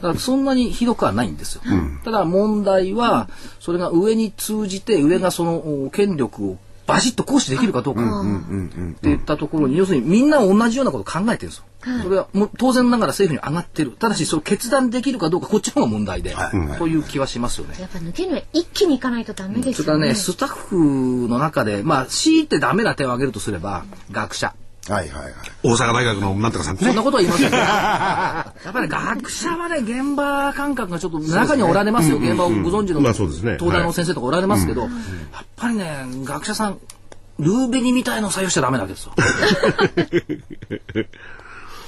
[0.00, 1.62] からそんなにひどくはないんですよ。
[2.04, 3.28] ただ問題は、
[3.60, 11.64] それが上に通じて、上がそのお権力をバシッと行使できるかどうかっていったところに、要するにみんな同じようなことを考えてるんですよ。
[12.02, 13.92] それはもう当然ながら政府に上がってる。
[13.92, 16.34] ただし、それを決断できるかどうか、こっちの方が問題で、
[16.78, 17.76] という気はしますよね。
[17.78, 19.74] やっぱ抜けるには一気に行かないとダメですよね。
[19.74, 24.54] それからね、スタッフの中で、まあ、強いてダメな点を挙げるとすれば、学者。
[24.88, 25.32] はいはいはい。
[25.62, 27.02] 大阪大学のなんとかさんってねそんな。
[27.02, 27.62] ことは言いませんけど。
[27.62, 32.18] やっぱり学者はね、現場感覚がちょっと中にはおられますよ。
[32.18, 34.90] 現場をご存知のまあそうですね東大の先生とかおられますけど、やっ
[35.56, 36.78] ぱりね、学者さん、
[37.38, 39.12] ルーベニみたいのを採用しちゃダメなわけですよ。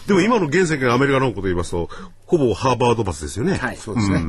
[0.07, 1.89] でも今の現世間アメリカのことを言いますと、
[2.27, 3.59] ほぼハーバードバスですよね。
[3.59, 4.25] はいそうですね。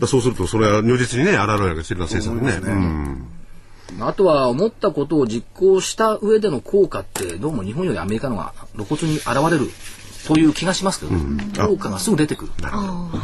[0.00, 2.70] だそうすると、それは如実にね、現れるわけしてるような政策ね。
[2.70, 3.35] うん
[4.00, 9.70] あとは思ったことを実行した上での効果ってどうも日本よりアメリカの方が露骨に現れる
[10.26, 12.52] という気がしますけど、効果がすぐ出てくる。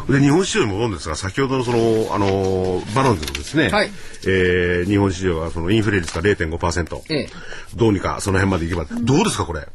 [0.09, 3.91] で日本市場に戻るんですが先ほどのそのあのバロンズのですね、はい。
[4.25, 7.29] えー日本市場はそのインフレ率が0.5%、ええ。
[7.75, 8.85] どうにかその辺までいけば。
[8.85, 9.67] どうですかこれ？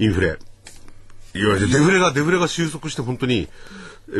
[0.00, 0.38] インフレ。
[1.32, 3.48] いわゆるデフレがデフレが収束して本当にえ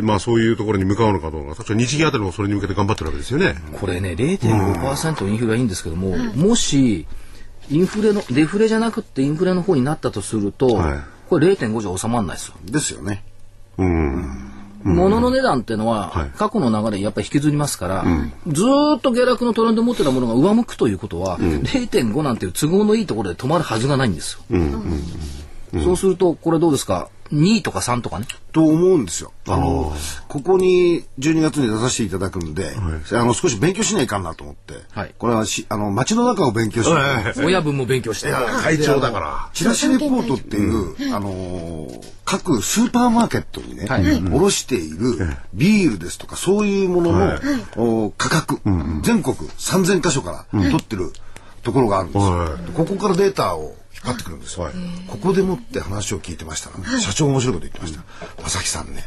[0.01, 1.55] まあそういうところに向かうのかどうか。
[1.55, 3.55] 確か日銀あたりもそれに向けて頑張ってるわけですよね。
[3.79, 7.05] これね、0.5%インフレはいいんですけども、もし、
[7.69, 10.99] インフレの、デフレじゃなくてインフレの方になったとすると、はい。
[11.29, 12.55] これ0.5じゃ収まらないですよ。
[12.65, 13.23] ですよね。
[13.77, 14.51] うん。
[14.83, 16.31] 物の値段っていうのは、はい。
[16.37, 18.03] 過去の流れにやっぱり引きずりますから、
[18.47, 25.81] ずーっと下落のトレンドを持ってたものが上向くということは、0.5なんていう都合のいいところで止まるはずがないんですよ。
[25.83, 27.09] そうすると、これどうですか？
[27.33, 28.27] ?2 とか3とかね。
[28.51, 29.31] と思うんですよ。
[29.47, 29.93] あの、
[30.27, 32.73] ここに12月に出させていただくんで、
[33.11, 37.41] あの、少し勉強しないかんなと思って、はいこれはし、あの、街の中を勉強しないと。
[37.41, 38.31] 親分も勉強して。
[38.31, 39.49] 会長だから。
[39.53, 47.39] チラシレポートっていう、あのー各スーパーマーケットにね、はい卸しているビールですとか、そういうものの、はい
[47.75, 48.61] お価格、
[49.03, 51.11] 全国3000箇所から取ってる
[51.63, 52.31] ところがあるんですよ。
[52.31, 54.59] はここからデータを引っ張ってくるんです。
[54.59, 54.65] よ。
[54.65, 54.73] はい。
[55.07, 58.49] ここでもって話を聞いてましたらね、社長が面白いこと言ってました。
[58.49, 59.03] 正木さんね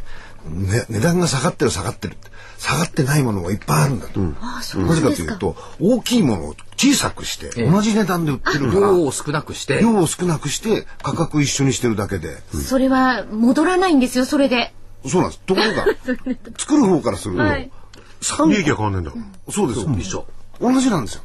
[0.49, 2.15] ね、値段が下がってる下がってる。
[2.15, 2.31] って。
[2.59, 4.21] 下がってないものがいっぱいあるんだと。
[4.41, 5.37] あそうなぜかですか。
[5.37, 14.75] というと、大きいものを小さくして、同じ値段で売ってるから、量を少なくして、量を少なくして価格一緒にしてるだけで、それは戻らないんですよ、それで。
[15.07, 15.43] そうなんです。
[15.45, 15.87] ところが
[16.59, 17.71] 作る方からすると、はい。
[18.21, 19.13] 三利益は変わんないんだ。
[19.51, 19.81] そうです。
[19.81, 20.27] よ一緒。
[20.61, 21.23] 同じなんですよ、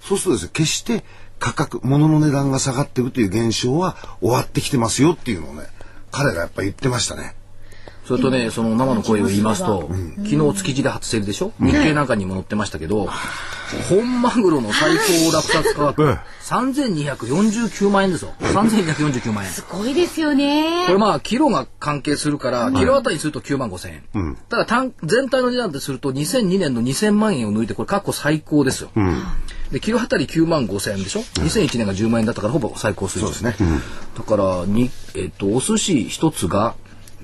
[0.00, 1.04] そうするとですね決して
[1.38, 5.66] 価格物の値段が下がっていくという現象は終わってきてますよっていうのをね
[6.10, 7.37] 彼がやっぱ言ってましたね。
[8.08, 9.90] それとね、その生の声を言いますと、
[10.24, 11.52] 昨日築地で初競りでしょ？
[11.60, 13.06] 日経なんかにも載ってましたけど、
[13.90, 18.32] 本マグロの最高落札価格、3249万円ですよ。
[18.40, 19.50] 3249万円。
[19.50, 20.86] すごいですよね。
[20.86, 24.36] これまあ、キロが関係するから、キロあたりにすると9万5千円。
[24.48, 28.88] ただ単、全体の値段ですると2002年の2000万円を抜いて、これ過去最高ですよ。
[29.70, 33.30] で、キロあたり9万5千円でしょ、?2001 年が10万円だったからほぼ最高水準。
[33.34, 33.68] そうですね。
[34.16, 36.74] だから、に、えっと、お寿司一つが、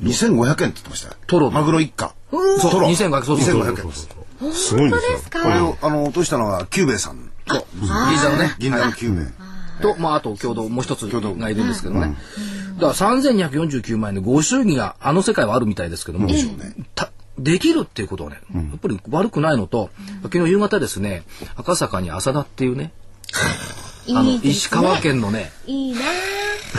[0.03, 1.15] 2500円って言ってましたよ。
[1.27, 2.15] トロマグロ一貫。
[2.31, 2.71] そう。
[2.71, 2.89] トロ。
[2.89, 3.89] 2500そうそうそう2500円。
[3.89, 4.09] です。
[4.53, 7.31] すごいんですこれを、あの、落としたのは、キューベイさん。
[7.47, 7.65] そう。
[7.81, 8.55] 銀座のね。
[8.59, 9.83] 銀座のキューベイ。
[9.83, 12.17] と、まあ、あと、共同もう一つがいるんですけどね。
[12.77, 16.29] だから3249万円でご祝儀があの世界はあるみたいですけども、
[16.95, 19.91] たできるっていうことはね、やっぱり悪くないのと、
[20.25, 21.23] 昨日夕方ですね、
[21.57, 22.93] 赤坂に浅田っていうね、
[24.11, 26.01] あの、石川県のね、いいな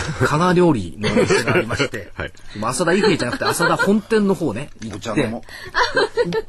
[0.25, 2.31] 加賀料理のお店がありまして、 はい。
[2.59, 5.43] まあ浅田以外じゃなくて浅田本店の方ね、行ってお茶飲も、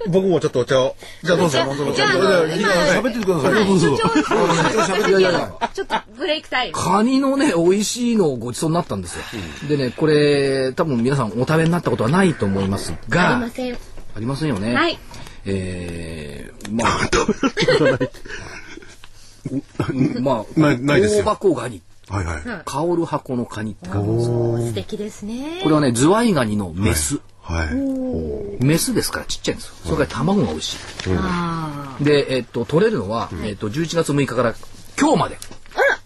[0.08, 0.96] 僕もちょっとお茶を。
[1.22, 1.64] じゃあどうぞ。
[1.64, 1.92] どうぞ。
[1.94, 2.20] じゃあ、あの、
[2.54, 3.54] 今、喋っててください。
[3.54, 3.96] はい、所
[5.02, 5.22] 長、いやい。
[5.22, 6.74] やいやちょっとブレイクタイム。
[6.74, 9.22] カニのね、美味しいのをごちそうになったんですよ。
[9.68, 13.74] でね、これ、多分皆さんお食べになったことはないと思いますありが、ません。
[13.74, 13.78] あ
[14.20, 14.74] りませんよね。
[14.74, 14.98] はい。
[15.44, 16.98] えー、まあ、
[20.20, 21.22] まあ、ないないですよ。
[21.22, 22.62] 大箱ガニ、はいはい。
[22.64, 25.60] 香る箱のカニって書くんですよ素敵ですね。
[25.62, 27.20] これはね、ズワイガニのメス。
[27.40, 28.64] はい。
[28.64, 29.74] メスですからちっちゃいんですよ。
[29.84, 30.76] それから卵が美味し
[31.08, 32.04] あい。
[32.04, 34.54] で、えっと、取れるのは、えっと、11月6日から
[34.98, 35.38] 今日まで。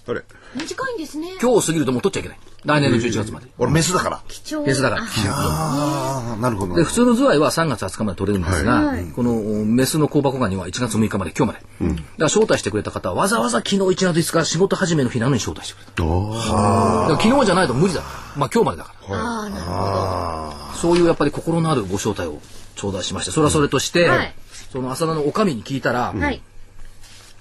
[0.06, 1.28] あれあ、短いんですね。
[1.40, 2.38] 今日過ぎるともう取っちゃいけない。
[2.64, 3.46] 来年の11月まで。
[3.58, 4.22] 俺、メスだから。
[4.28, 4.66] 貴重。
[4.66, 5.02] メスだから。
[5.02, 6.74] ああ、なるほど。
[6.74, 9.34] で、普通のズワイは3月20日まで取れるんですが、はいこの
[9.64, 11.94] メスの香箱ガニは1月6日まで、今日まで。
[11.94, 16.02] だから招待してくれた方はわざわざ昨日1月5日仕事始めの日なのに招待してくれた。
[16.02, 18.40] だから昨日じゃないと無理だから。
[18.40, 19.16] まあ今日までだから。
[19.16, 20.76] ああ、なるほど。
[20.76, 22.40] そういうやっぱり心のあるご招待を
[22.74, 24.34] 頂戴しまして、それはそれとして、はい
[24.70, 26.40] その浅田のお上に聞いたら、はい。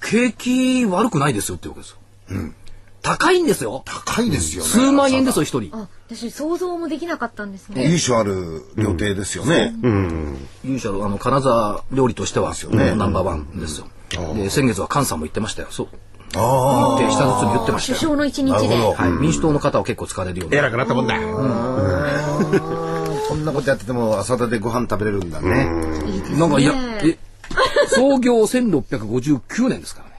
[0.01, 2.53] 景気悪くないですよって言うわけですよ。
[3.01, 3.83] 高いんですよ。
[3.85, 4.69] 高いですよね。
[4.69, 5.75] 数万円ですよ、一人。
[5.75, 7.89] あ、私想像もできなかったんですね。
[7.89, 9.73] 由緒ある料亭ですよね。
[10.63, 13.87] 勇者のあの金沢料理としては、よねナンバーワンですよ。
[14.35, 15.67] で先月は菅さんも言ってましたよ。
[15.71, 15.87] そう。
[16.35, 17.97] あ言って下包み言ってましたよ。
[17.97, 18.51] 首相の一日で。
[18.51, 20.57] なるほどはい、民主党の方は結構疲れるような。
[20.57, 21.15] 偉くなったもんだ。
[21.15, 21.19] あ。
[23.29, 25.69] こんなことやってても、朝田でご飯食べれるんだね。
[26.37, 27.17] なんかいや、え、
[27.87, 30.15] 創業1659年ですからね。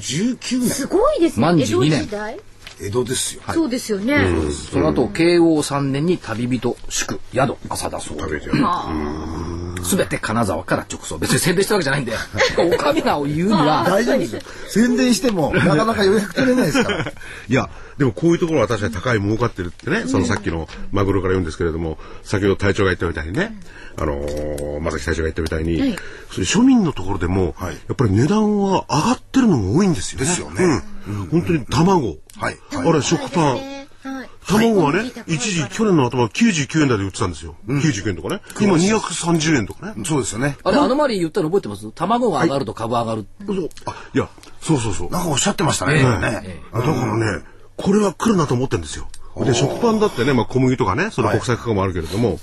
[0.00, 0.68] 59年。
[0.70, 1.46] すごいですね。
[1.46, 2.40] 江戸万事二年時代
[2.80, 3.42] 江戸ですよ。
[3.52, 4.26] そうですよね。
[4.70, 8.14] その後、慶応3年に旅人、宿、宿、浅田荘。
[8.18, 9.84] 食べてやる。
[9.84, 11.18] すべて金沢から直送。
[11.18, 12.12] 別に宣伝したわけじゃないんで、
[12.58, 14.40] お上がを言うには、大丈夫ですよ。
[14.68, 17.04] 宣伝しても、 なかなか予約取れないですから。
[17.48, 23.56] いや、でもこういうところは確かに高い儲かってるってね、そのさっきのマグロから言うんですけれども、先ほど隊長が言ったみたいにね、
[23.96, 25.98] あのー、まさき隊長が言ったみたいに、はい
[26.30, 30.26] そういう庶民のところでも、はいやっぱり値段は上がってるのが多いんですよね。
[30.26, 31.26] ですよねうん。
[31.26, 32.18] 本当に卵。
[32.38, 32.58] はい。
[32.72, 33.54] あれ、食パン。
[33.54, 34.28] はい。
[34.46, 37.56] 卵はね、一時、去年の頭99円台で売ってたんですよ。
[37.66, 38.40] 99円とかね。
[38.60, 40.04] 今230円とかね。
[40.06, 40.56] そうですよね。
[40.64, 41.90] あれ、アノマリー言ったの覚えてます？
[41.92, 43.26] 卵が上がると株上がる。
[43.46, 44.28] そうあ、いや、
[44.60, 45.10] そうそうそう。
[45.10, 45.96] なんかおっしゃってましたね。
[45.96, 47.44] ええこれねえあだからね、
[47.76, 49.08] これは来るなと思ってるんですよ。
[49.44, 52.38] で、食パンだってね、まあ小麦とかね、その国際価格もあるけれども、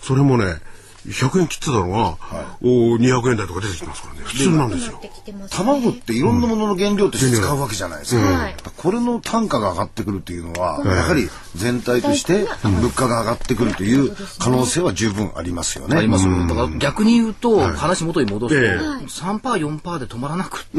[0.00, 0.56] それもね、
[1.06, 2.16] 100円切ってたのが、
[2.62, 4.20] お200円台とか出てきてますからね。
[4.24, 5.00] 普通なんですよ。
[5.00, 5.10] ね。
[5.50, 8.24] 卵っていろんなものの原料として使うわけじゃないですか。
[8.24, 8.56] はい。
[8.76, 15.96] これの単価が上がってくるっていうのは、やはり全体として物価が上がってくるという可能性は十分ありますよね。
[15.96, 16.24] あります。
[16.24, 18.78] だから逆に言うと、話元に戻すと、ええ。
[19.06, 20.78] 3%、4%で止まらなくって、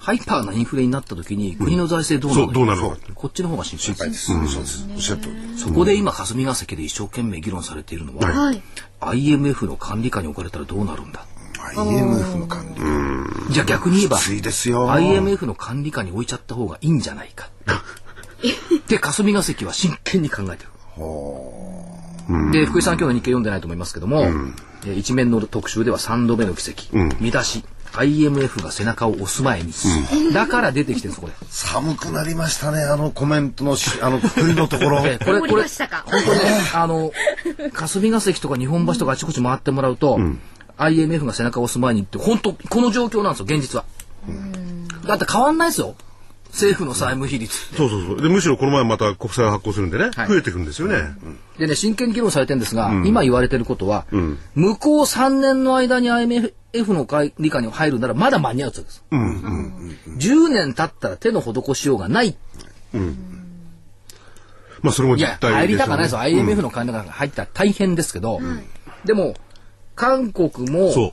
[0.00, 3.14] ハイパーなインフレになった時に国の財政どうなそう、るのどうなるのか。
[3.14, 4.16] こっちの方が心配で。
[4.16, 4.52] すす。
[4.52, 4.88] そうです。
[4.94, 5.58] おっしゃる通り。
[5.58, 8.62] そこで今、霞が関で一生懸命議論されているのは、はい。
[9.00, 11.26] IMF の管理下に置かれたらどうなるんだ。
[11.76, 13.52] IMF の管理。
[13.52, 17.50] じゃあ逆に言えば、きついですよ IMF の管理下に置いちゃった方がいいんじゃないか。
[18.88, 20.70] で、霞が関は真剣に考えてる。
[22.52, 24.54] で、福井さん今日の日経読んでないと思いますけども、えー
[24.96, 29.72] 一面の特集では3度目の奇跡、見出し、IMF が背中を押す前に、
[30.32, 31.32] だから出てきてるんです、これ。
[31.48, 35.00] 寒くなりましたね、あのコメントのし、あの、くくりのところ。
[35.06, 36.04] えーこれ、これ、ましたか？
[36.06, 37.12] 本当にね、あの、
[37.72, 40.18] 霞が関とか日本橋とかあちこち回ってもらうと、
[40.78, 43.84] IMF が背中を押す前にって、本当、この状況なんですよ、現実は。
[45.06, 45.94] だって変わんないですよ。
[46.52, 47.74] 政府の債務比率。
[47.74, 48.22] そうそうそう。
[48.22, 50.98] で、むしろこの前また国債を発行するんでね、はい増えていくんですよね。
[51.58, 54.06] でね、真剣に議論されてるんですが、今言われてることは、
[54.54, 56.52] 向こう3年の間に IMF
[56.88, 60.28] の管理下に入るならまだ間に合うって言うんです。
[60.28, 62.36] 10年経ったら手の施しようがない。
[64.82, 66.20] まあそれもいや、入りたかないですよ。
[66.20, 68.40] IMF の金が入ったら大変ですけど、
[69.04, 69.34] でも、
[69.94, 71.12] 韓国も、そ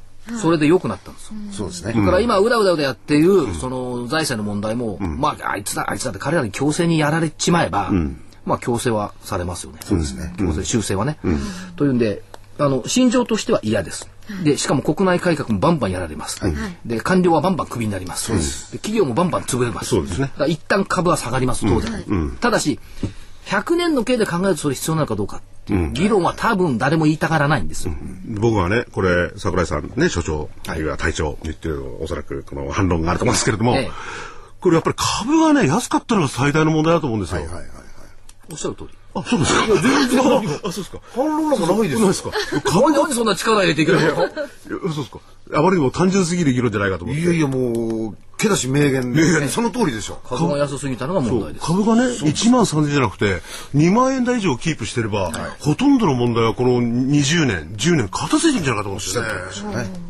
[0.52, 1.34] れで良くなったんですよ。
[1.52, 1.94] そうですね。
[1.94, 7.92] だから今、うだうだうだやっている、その財政の問題も、まあ、あいつだ、あいつだって彼らに強制にやられちまえば、
[8.46, 9.80] まあ、強制はされますよね。
[9.84, 10.34] そうですね。
[10.38, 11.20] 強制、修正はね。
[11.76, 12.24] というんで、
[12.60, 14.10] あの、心情としては嫌です。
[14.44, 16.42] で、しかも国内改革もバンバンやられます。
[16.86, 18.72] で、官僚はバンバンクビになります。
[18.72, 19.90] で企業もバンバン潰れます。
[19.90, 22.38] そうですねだから一旦株は下がります、当然。
[22.42, 22.80] ただし、
[23.48, 27.94] 100年の計で考えるとそれ必要なのかどうかっていう議論は多分誰も言いたがらないんですよ。
[28.28, 33.92] 僕はね、これ、桜井さんね、所長、あるいは隊長言ってる、おそらくこの反論があると思うんですけれども、ええ
[34.60, 37.42] これやっぱり株がね、安かったのが最大の問題だと思うんですよ。
[37.42, 37.70] はいはいはい。
[38.52, 38.90] おっしゃる通り。
[39.14, 39.66] あ、そうですか。
[39.66, 40.24] いや、全然、あ、
[40.72, 41.00] そうですか。
[41.14, 42.08] 反論なんかないですよ。
[42.08, 42.32] ですか。
[42.32, 44.08] なんでなんでそんな力入れていくのよ。
[44.08, 45.20] いやそうですか。
[45.54, 47.22] あまりにも単純すぎる議論じゃないかと思って。
[47.22, 50.20] いやいやもう、けだし名言で、その通りでしょ。
[50.28, 51.66] 株が安すぎたのが問題です。
[51.66, 53.42] 株がね、1万3000じゃなくて、
[53.76, 60.08] 2万円台以上キープしてれば、ほとんどの問題はこの20年、10年、片付いてるんじゃないかと思ってね。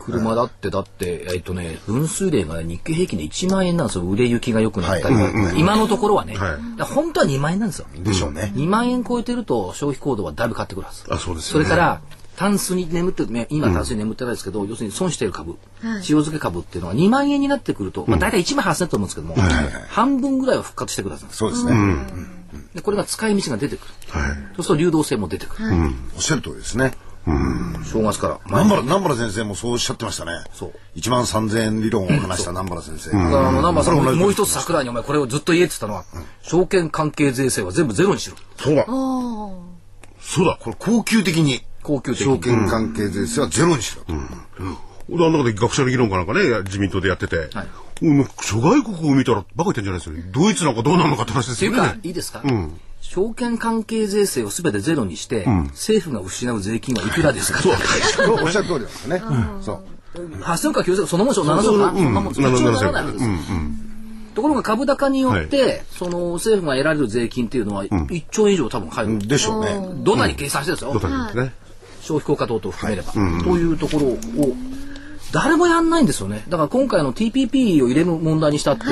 [0.00, 4.04] 車だって、だって、えっとね、分数例がね日経平均で1万円なんですよ。
[4.04, 5.16] 売れ行きが良くなったり、
[5.56, 6.36] 今のところはね。
[6.36, 7.86] はい本当は2万円なんですよ。
[7.96, 8.52] でしょうね。
[8.54, 11.04] 2万円超えてると消費行動はだいぶ変わってくるはず。
[11.08, 11.64] あ、そうですね。
[11.64, 12.00] れから、
[12.36, 19.36] タンスに眠ってる、ね今タンスに眠ってないですけど、要するに損している株、塩漬け株っていうのは2万円になってくると、まあ大体1万8000と思うんですけども、
[19.88, 21.28] 半分ぐらいは復活してください。
[21.32, 21.72] そうですね。
[22.74, 23.94] でこれが使い道が出てくる。
[24.08, 24.36] はい。
[24.56, 25.68] そうすると流動性も出てくる。
[26.16, 26.94] おっしゃる通りですね。
[27.26, 28.40] 正月から。
[28.46, 30.32] 南原、南原先生もそうおっしゃってましたね。
[30.52, 30.72] そう。
[30.96, 33.10] 1万3000円理論を話した南原先生。
[33.10, 36.04] だからあの、南波さんそれ同じもう一つ桜井にお前これをずっと言えって言ったのは、
[36.42, 38.36] 証券関係税制は全部ゼロにしろ。
[38.58, 38.84] そうだ。
[38.86, 40.58] そうだ。
[40.60, 42.24] これ高級的に、高級的。
[42.24, 42.40] 証に。
[42.40, 44.12] 券関係税制はゼロにしろと。
[45.12, 47.50] 俺あの中で学者の議論かなんかね、自民党でやってて、
[48.02, 48.26] うん。
[48.40, 50.24] 諸外国を見たらバカ言ってんじゃないですよね。
[50.32, 51.76] ドイツなんかどうなるのかって話ですよね。
[51.76, 52.42] っていうか、いいですか、
[53.02, 57.60] 証券関係税制をすべてゼロにして、政府が失う税金はいくらですか？
[57.68, 59.22] おっしゃる通りですよね。
[59.60, 59.84] そう。
[60.40, 61.72] 8000か9000そのもんしょ7000か、そ
[62.08, 62.14] ん。
[62.14, 62.38] なもんです。
[62.38, 63.30] うんならないわけですよ。
[64.34, 69.18] ところが株高によって、その政府が得られる税金っていうのは1兆円以上多分入る。
[69.18, 69.78] でしょうね。
[70.02, 70.92] どんなに計算してですよ。
[70.92, 71.52] どうんですね。
[72.04, 73.18] 消費効果等々含めれば、と
[73.56, 74.18] いうところを
[75.32, 76.44] 誰もやんないんですよね。
[76.48, 78.84] だから今回の TPP を入れる問題にしたって、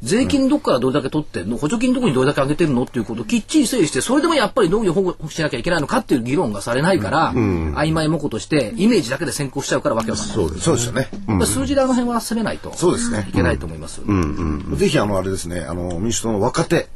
[0.00, 10.64] 税金どこからどれだけ取ってんの補助金どこにどれだけ上げてるのっていうことをきっちり整理してそれでもやっぱり農業を保護しなきゃいけないのかっていう議論がされないから、曖昧模倣としてイメージだけで先行しちゃうからわけわかんないそうです。
[10.64, 11.08] そうですよね。
[11.26, 13.26] まあ数字であの辺は攻めないとそうですね。
[13.28, 16.86] いけないと思いますよね、ぜひあのあれですね、あの民主党の若手、はい。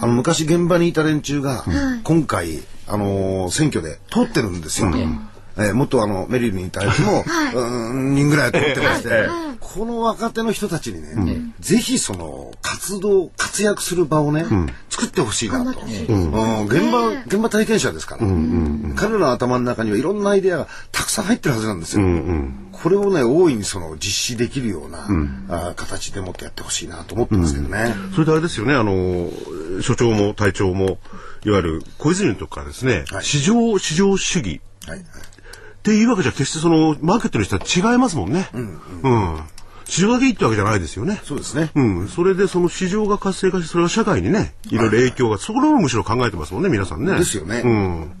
[0.00, 1.64] あの昔現場にいた連中が、
[2.04, 4.88] 今回あの選挙で通ってるんですよ。
[4.88, 5.32] えー
[5.74, 9.28] もっとあのメリルにいたやつも、うーん人ぐらい通ってまして、
[9.60, 14.46] この若手の人たちにね、ぜひその活動活躍する場をね、
[14.88, 16.64] 作ってほしいなと、うん。
[16.64, 18.26] 現場現場体験者ですから、
[18.96, 22.06] 彼らの頭の中にはいろんなアイデアがたくさん入ってるはずなんですよ。
[22.72, 25.06] これをね大いにその実施できるような、
[25.50, 27.94] あ形でもってやってほしいなと思ってますけどね。
[28.14, 29.28] それであれですよね、あの、
[29.82, 30.96] 所長も隊長も、
[31.44, 38.48] いわゆる小泉のとこからですね、はい市場、市場主義っていうわけじゃ決してその、マーケットの人は違いますもんね。
[38.52, 39.40] うん。
[39.84, 41.20] 市場だけいいってわけじゃないですよね。
[41.24, 41.72] そうですね。
[41.74, 42.08] うん。
[42.08, 47.18] それでその市場が活性化して、それが社会にね、いろいろ影響が、そこをむしろ考えてますもんね、皆さんね。
[47.18, 48.12] ですよねうん。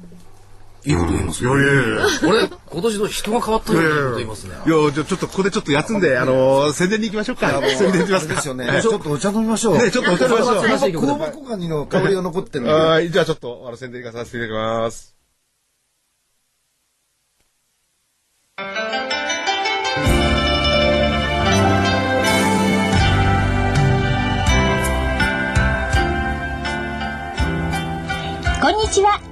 [0.84, 2.06] いいこと言いますいやいやいや。
[2.28, 7.50] 俺今年の人が変わったようなこと言いますねいや、じゃあちょっとここでちょっと休んで、あのー宣伝に行きましょうか。
[7.68, 8.34] 宣伝しますか。
[8.34, 8.80] ですよね。
[8.82, 9.78] ちょっとお茶飲みましょう。
[9.78, 12.66] ねちょっとお茶飲みましょうお茶飲みましょう香箱ガニの香りが残ってる。
[12.66, 15.12] はい、じゃあちょっと、あの、宣伝行かさせていただきます。
[28.60, 29.31] こんにちは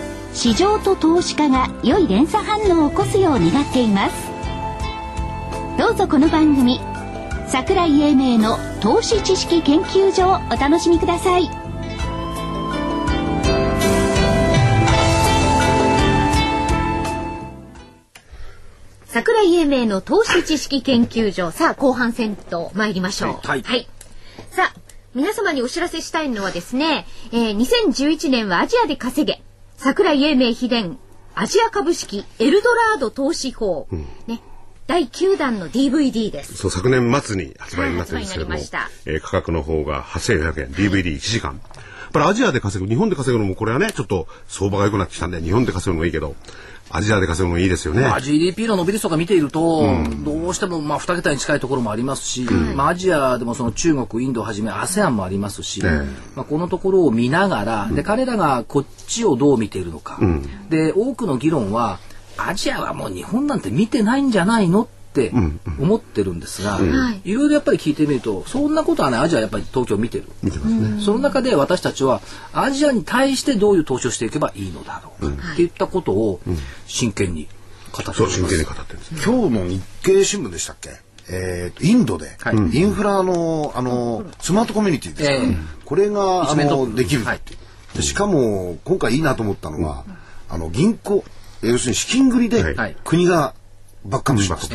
[0.33, 4.31] 市場と投資家が良い連鎖反応を起こすよう願っています。
[5.77, 6.79] どうぞこの番組
[7.47, 11.49] 桜井英明の投資知識研究所をお楽しみください。
[19.07, 21.51] 桜井英明の投資知識研究所。
[21.51, 23.47] さあ後半戦と参りましょう。
[23.47, 23.87] はい、はい、
[24.49, 24.79] さあ
[25.13, 29.41] 皆様にお知らせしたいのはですね、えー、2011年はアジアで稼げ
[29.83, 30.99] 桜井英明秘伝
[31.33, 34.39] アジア株式エルドラード投資法、うん、ね。
[34.85, 36.53] 第9弾の DVD です。
[36.53, 38.61] そう、昨年末に発売になってるんですけども、はい、
[39.07, 41.53] えー、価格の方が8400円、DVD1 時間。
[41.53, 41.61] やっ
[42.11, 46.35] ぱりアジアで稼ぐ、日本で稼ぐのもこれはね、ちょっと相場が良くなってきたんで、日本で稼ぐのもいいけど、
[46.89, 48.01] アジアで稼ぐのもいいですよね。
[48.01, 55.81] まあ、GDP の伸び率とか見ていると、うん、どうしてもまあ2桁に近いところもありますし、うん、まあ、アジアでもその中国、インドをはじめ ASEAN もありますし、
[56.35, 60.19] まあ、このところを見ながら、で彼らがこっちをどう見ているのか、
[60.69, 61.99] で多くの議論は
[62.37, 65.31] アジアはもう日本なんて見てないんじゃないのって
[65.79, 66.79] 思ってるんですが、
[67.23, 67.33] い。
[67.33, 70.25] ろいろやっぱり聞いてみるとそんなことはねアジアやっぱり東京見てる。
[70.41, 71.01] 見てますね。
[71.01, 72.21] その中で私たちは
[72.53, 76.39] アジアに対してどういう投資をしていけばいいのだろうかっていったことを
[76.87, 77.47] 真剣に
[77.91, 80.91] 語ってそう真剣に語ってるんです、ね、今日の日経新聞でしたっけ？
[81.29, 87.39] えー、インドで、はい、インフラのあのスマートコミュニティですか、えー、これがあのできるって、はい、
[87.95, 90.15] でしかも今回いいなと思ったのは、うん、
[90.49, 91.23] あの銀行。
[91.63, 93.53] 要するに資金繰りで国が
[94.05, 94.69] バックアップします。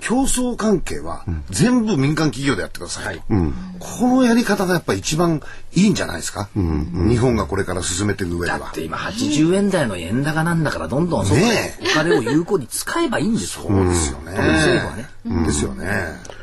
[0.00, 5.42] 競争関係は全部民間企業でやってください、うん、このやり方がやっぱり一番
[5.74, 8.58] いいんじゃないですか、うんうん、日本がこれから進めていく上では。
[8.60, 13.64] だって今80円台の円高なんだからどんどんそねお金を有効に使えばいいんですよ。
[13.64, 14.32] そうですよね。
[14.32, 15.88] 政府はね、ですよね。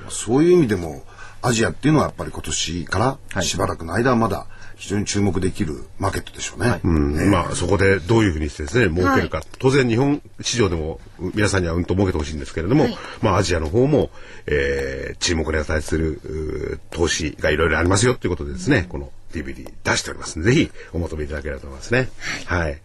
[0.10, 1.04] そういう意味でも
[1.42, 4.48] アジアっていうのはやっぱり今年からしばらくの間はまだ
[4.78, 6.70] 非常に注目できるマーケットでしょうね。
[6.70, 11.00] はい、うんまあそこでどういうふうにしてですね儲けるか、はい、当然日本市場でも
[11.34, 14.10] 皆さんにはうんと儲けてほしいんですけれども、はい、まあアジアの方も、
[14.48, 22.10] えー、注目に値する投資がいろいろありますよということでですね、うん、この DVD 出しておりますのでぜひお求めいただければと思いますね。
[22.46, 22.80] はい。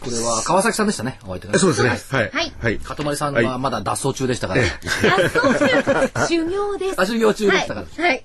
[0.00, 1.58] これは川崎さんでしたね、お相手が。
[1.58, 1.90] そうですね。
[1.90, 2.52] はい。
[2.58, 2.78] はい。
[2.78, 4.62] かとまりさんはまだ脱走中でしたから。
[4.62, 4.68] 脱
[5.28, 6.94] 走中修行です。
[7.00, 8.04] あ、修行中でしたから。
[8.04, 8.22] はい。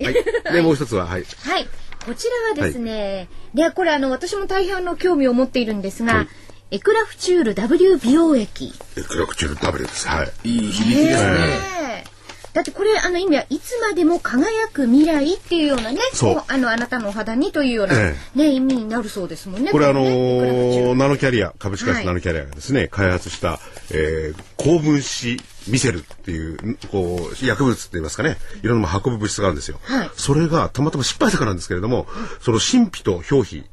[0.54, 1.24] で、もう一つは、はい。
[1.44, 1.68] はい。
[2.06, 6.28] こちらはですね、で、これあの、私も大変の興味を持っているんですが、
[6.70, 8.72] エクラフチュール W 美容液。
[8.96, 10.06] エクラフチュール W です。
[10.06, 10.48] はい。
[10.48, 12.04] いい響きですね。
[12.52, 19.70] だってこれあの意味はいつまでも輝く未来っていうようなねそうあのあなたのお肌にというような、ええ、ね意味になるそうですもんね。
[19.70, 25.38] これあのー、ナノキャリア株式会社ナノキャリアがですね、はい、開発した、えー、高分子
[25.68, 28.36] ミセルっていうこう薬物って言いますかね。
[28.62, 32.06] いろんな運ぶ物質があるんですよ、はい、それがたまたま失敗したからなんですけれども、
[32.40, 33.64] その神秘と表皮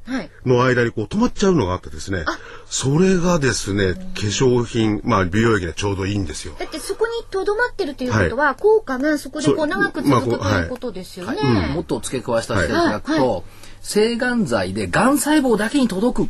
[0.46, 2.26] の間にこう止まっちゃうのがあってですね、
[2.66, 6.56] それがですね化粧品まあ美容液にはちょうどいいんですよ。
[6.60, 12.76] だってそこにとどまってるということは、はい、効果がそこでこう長く続く、ということですよね、はい、もっと付け加えさせてい。
[12.76, 13.44] ただくと、
[13.82, 16.30] 制がん剤でがん細胞だけに届く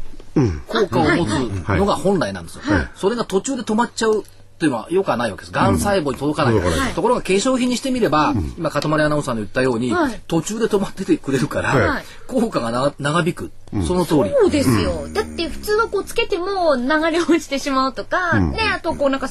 [0.67, 1.29] 効果を持つ
[1.69, 2.61] のが本来なんですよ、
[2.95, 4.23] それが途中で止まっちゃう
[4.63, 5.51] というのはよくはないわけです。
[5.51, 6.55] がん細胞に届かない。
[6.55, 13.51] うん、ところが化粧品にしてみれば、うん、今、かとまりアナウンサーの言ったように、はい、途中で止まっててくれるから、はい、効果が長引く。
[13.85, 14.29] その通り。
[14.29, 15.09] そうですよ。
[15.11, 19.27] だって普通はこうつけても流れ落ちてしまうとか、ね、あとこうなんか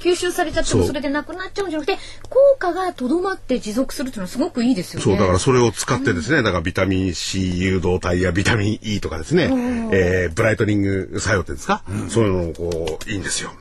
[0.00, 1.98] 吸収されちゃってもそれでなくなっちゃうんじゃなくて
[2.28, 5.04] 効果がとどまって持続するっていうのはすごくいいですよね。
[5.04, 9.44] そうだからそれを使ってですね、うん、だからビタミン C 誘導体やビタミン E とかですね、
[9.92, 13.52] えー、ブライトニング作用っていうんですか、うん、そういうのこういいんですよ。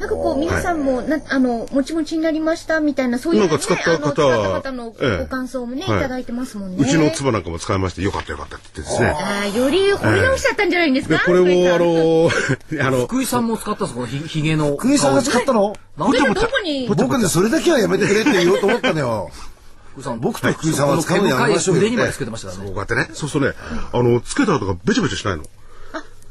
[0.00, 6.82] なんかこう皆さんもな、あのもちもちになりましたみたいなそういう、ね、なんか使った方は方のご感想もね、ええ、いただいてますもんね。
[6.82, 9.08] うちの妻なんかも使いましてよかったよかったってですね。
[9.08, 11.20] ああより掘り直しちゃったんじゃないんですか？
[11.26, 12.30] これもあの
[12.82, 14.74] あの福井さんも使ったんですこのひひげの。
[14.78, 15.74] 福井さんが使ったの？
[15.98, 16.88] なんでどこに？
[16.88, 19.30] 僕ねそれだけはやめてくれって言おうと思ったのよ。
[20.20, 21.82] 僕と福井さんは使うのやめましょうよ。
[21.82, 22.66] 腕にまでつけてましたからね。
[22.68, 23.10] こうやってね。
[23.12, 25.42] そうするとね、あのつけた後がべちゃべちゃしないの。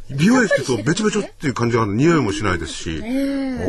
[0.10, 3.06] 美容液とべちょべちょっていう感じが匂いもしないですし、こ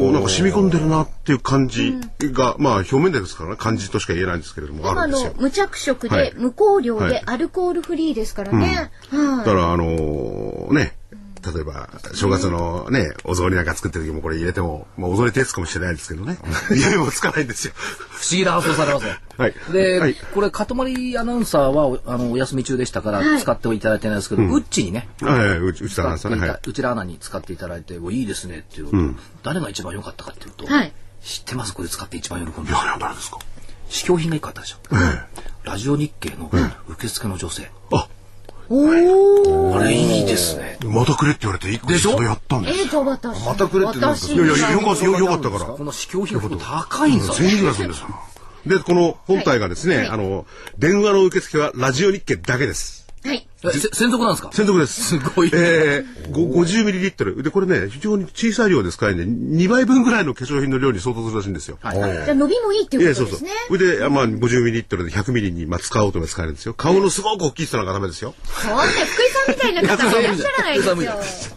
[0.09, 3.57] うなんか染み込んでるなっていう感じが、まあ表面ですからね。
[3.57, 5.35] 感じとしか言えないんですけれどもあるんですよ。
[5.39, 8.91] 無着色で無香料でアルコールフリーですからね。
[9.13, 10.97] だからあのね
[11.43, 16.39] 例えば正月のねお雑煮なんか作ってる時もこれ入れても、まあ、お雑煮テスかもしれないですけどね。
[16.71, 17.75] 匂いもつかないんですよ。
[17.77, 19.19] 不思議な発想されますね。
[19.39, 19.55] はい。
[19.73, 31.73] で、はい、これかとまりアナウンサーはあのお休み中でしたから使っていただいてないですけど、はい、ウッチにね、はい、うち内田アナウンサーね、はい、内田アナに使っていただいていいですねっていう、うん、誰が一番良かったかっていうと、はい、知ってます？
[31.75, 33.39] これ使って一番喜んでいやいや誰ですか？
[33.89, 36.59] 試供品が一個あったでしょ、ええ、ラジオ日経の受
[36.93, 37.71] 受付の女性。
[37.93, 38.09] あ、
[38.71, 39.77] おお。
[39.79, 40.79] あれいいですね。
[40.85, 42.13] またくれって言われて一個でしょ？
[42.13, 42.81] それやったんです。
[42.83, 43.05] えー。
[43.05, 44.33] またくれってなんですか？
[44.33, 45.65] 私いやいや、よかった、よよかったから。
[45.67, 46.49] この試供品が
[46.89, 47.51] 高いんです1000よ。
[47.51, 48.09] 円ぐらいするんですよ。
[48.67, 50.47] で、この本体がですね、あの、
[50.79, 53.07] 電話の受付はラジオ日経だけです。
[53.25, 53.47] はい。
[53.63, 54.51] 専属なんですか？
[54.53, 55.03] 専属です。
[55.03, 57.43] すごいえー、ご 50ml。
[57.43, 61.79] で、これね、非常に小さい量ですからね、2倍分ぐらいの化粧品の量に相当するらしいんですよ。
[61.83, 61.97] はい。
[61.97, 63.61] じゃあ伸びもいいっていうそううことですね。。
[63.69, 66.75] それで、まあ、50ml で 100ml に、まあ、使おうと思えば使えるんですよ。
[66.75, 68.35] 顔のすごく大きい人なんかダメですよ。
[68.45, 71.57] そんな福井さんみたいな方がいらっしゃらないですよ。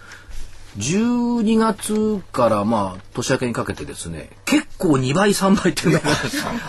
[0.78, 6.12] 12月からまあ年明けにかけてですね結構2倍3倍っていうのが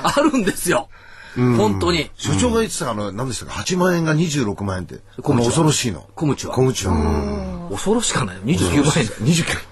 [0.02, 0.88] あるんですよ。
[1.36, 2.10] 本当に。
[2.16, 4.96] 所長が言ってたあの、何でしたか、8万円が26万円って。
[5.22, 6.04] この恐ろしいの。
[6.14, 6.54] 小口は。
[6.54, 7.68] 小口は。
[7.70, 8.42] 恐ろしかないよ。
[8.42, 9.68] 29倍29。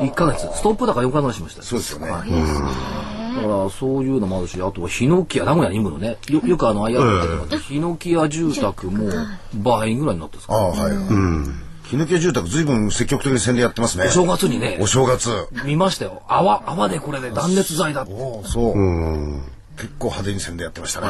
[0.00, 0.40] 1ヶ月。
[0.56, 1.64] ストップ高4回ぐらいしましたよ。
[1.64, 3.21] そうですよね。
[3.36, 9.10] だからそういうのもあるしあとはヒノキ屋名古屋に今のねよよくあの IR ってヒノキ屋住宅も
[9.54, 11.72] 倍ぐらいになってるんですかああ、はい。
[11.92, 14.04] ヒノキ屋住宅、ずいぶん積極的に宣伝やってますね。
[14.06, 14.78] お正月にね。
[14.80, 15.28] お正月。
[15.66, 16.22] 見ましたよ。
[16.26, 18.12] 泡泡でこれで断熱材だって。
[18.14, 18.74] おそう。
[19.76, 21.08] 結構派手に宣伝やってましたね。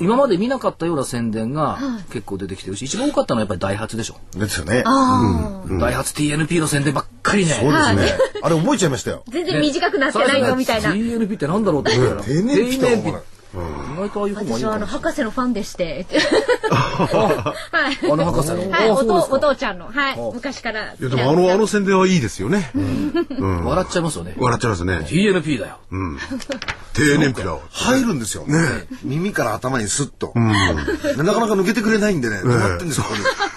[0.00, 1.78] 今まで見なかったような宣伝が
[2.10, 4.16] 結構出てきてるし、一番多かったのはやっぱりダイハツでしょ。
[4.38, 4.82] ですよね。
[4.82, 7.52] ダイハツ TNP の宣伝ばっかりね。
[7.52, 8.18] そうですね。
[8.42, 9.22] あれ覚えちゃいましたよ。
[9.28, 12.22] 全然短くなってないぞみたいな TNP ってなんだろうと思ったら。
[13.54, 16.06] 意外とああいう方もいい私はあのもしれない博士のファンでして
[16.70, 17.54] は
[17.92, 18.70] いあの博士の。
[18.70, 20.92] はい、おあそうですか父お父ちゃんの、はい、昔から。
[20.92, 22.70] いやでもあの、あの宣伝はいいですよね。
[22.74, 24.34] 笑っちゃいますよね。
[24.38, 24.98] 笑っちゃいますね。
[24.98, 25.78] TNP だよ。
[26.94, 27.60] 低燃費だわ。
[27.70, 28.46] 入るんですよ。
[29.02, 30.32] 耳から頭にスッと。
[30.34, 33.04] でなかなか抜けてくれないんでね、止まってんですよ。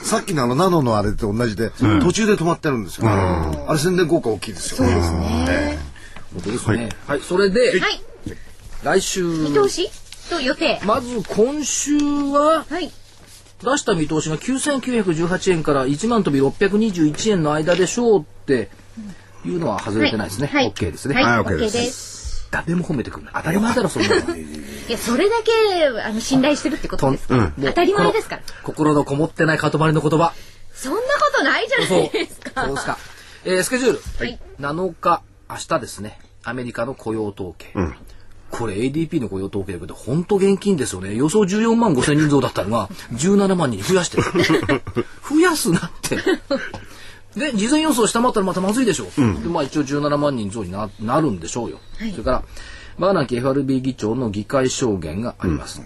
[0.03, 1.71] さっきのあのナノのあれと同じで、
[2.01, 3.09] 途中で止まってるんですよ。
[3.09, 4.77] あれ宣伝効果大きいですよ。
[4.77, 5.79] そうですね。
[6.33, 6.89] 本当ですね。
[7.07, 8.01] はい、それで、はい、
[8.85, 9.89] 来週、見通し？
[10.29, 10.79] と予定。
[10.85, 12.91] まず今週は、はい。
[13.63, 18.69] 出した見通しが9918円から1万飛び621円の間でしょうって
[19.43, 20.47] いうのは外れてないですね。
[20.47, 21.15] はい OK ですね。
[21.15, 21.57] はい、はい OK で。
[21.57, 24.15] です誰も褒めてくる当たり前だろ、そんなの。
[24.37, 24.45] い
[24.87, 27.33] や、それだけ、あの、信頼してるってことです。
[27.33, 28.43] もう当たり前ですから。
[28.63, 30.33] 心のこもってない塊の言葉。
[30.73, 31.05] そんなこ
[31.35, 32.65] とないじゃないですか。
[32.65, 32.97] そうですか。
[33.45, 34.01] えースケジュール。
[34.19, 36.19] はい7日、明日ですね。
[36.43, 37.73] アメリカの雇用統計。
[38.57, 41.15] これ ADP の雇用統計だけど、本当現金ですよね。
[41.15, 44.23] 予想14万5千人増だったのが、17万人に増やしてる。
[45.29, 46.17] 増やすなって。
[47.35, 49.43] で、事前予想下回ったらまたまずいでしょう。
[49.43, 51.79] でまあ一応17万人増にななるんでしょうよ。
[52.11, 52.43] それから、
[52.97, 55.81] バーナンキ FRB 議長の議会証言があります。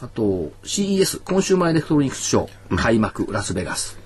[0.00, 3.98] あと、CES、 Consumer Electronics Show、開幕、ラスベガス。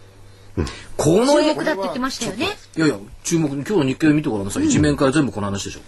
[0.96, 2.46] この注目だって言ってましたよね。
[2.76, 4.66] いやいや、注目、今日の日経見てごらんなさい。
[4.66, 5.80] 一面から全部この話でしょ。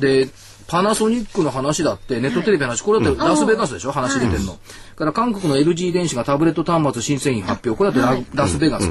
[0.00, 0.28] で、
[0.66, 4.58] パナソニックの話だって、ネットテレビの話、これだってラスベガスでしょ、話出てんの。
[4.96, 8.90] から韓国の LG 電子がタブレット端末新製品発表、これだってラ,、ラスベガス、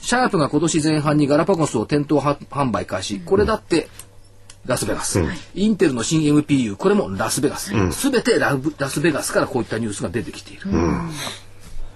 [0.00, 3.20] シャープが今年前半にガラパゴスを店頭は販売開始。
[3.20, 3.88] これだって、
[4.66, 5.20] ラスベガス、
[5.54, 7.72] インテルの新 MPU、これもラスベガス。
[7.92, 8.56] すべ、てラ
[8.88, 10.70] スベガスからこういったニュースが出てきている。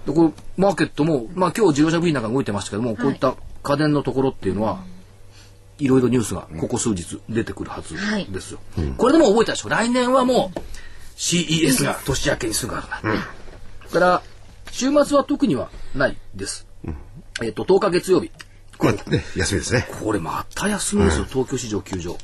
[0.05, 4.79] でこれマーケットも、まあ今日自動車部品なんか動いてましたけども、こういった家電のところっていうのは、
[5.79, 7.95] いろいろニュースがここ数日出てくるはず
[8.31, 8.59] ですよ。
[8.97, 9.69] これでも覚えたでしょ？
[9.69, 10.59] 来年はもう
[11.17, 13.23] CES が年明けにすぐあるな。
[13.87, 14.21] それから
[14.71, 16.67] 週末は特にはないです。
[17.41, 18.31] えっ、と10日月曜日。
[18.77, 19.87] これね、休みですね。
[20.03, 22.15] これまた休みですよ、東京市場休場。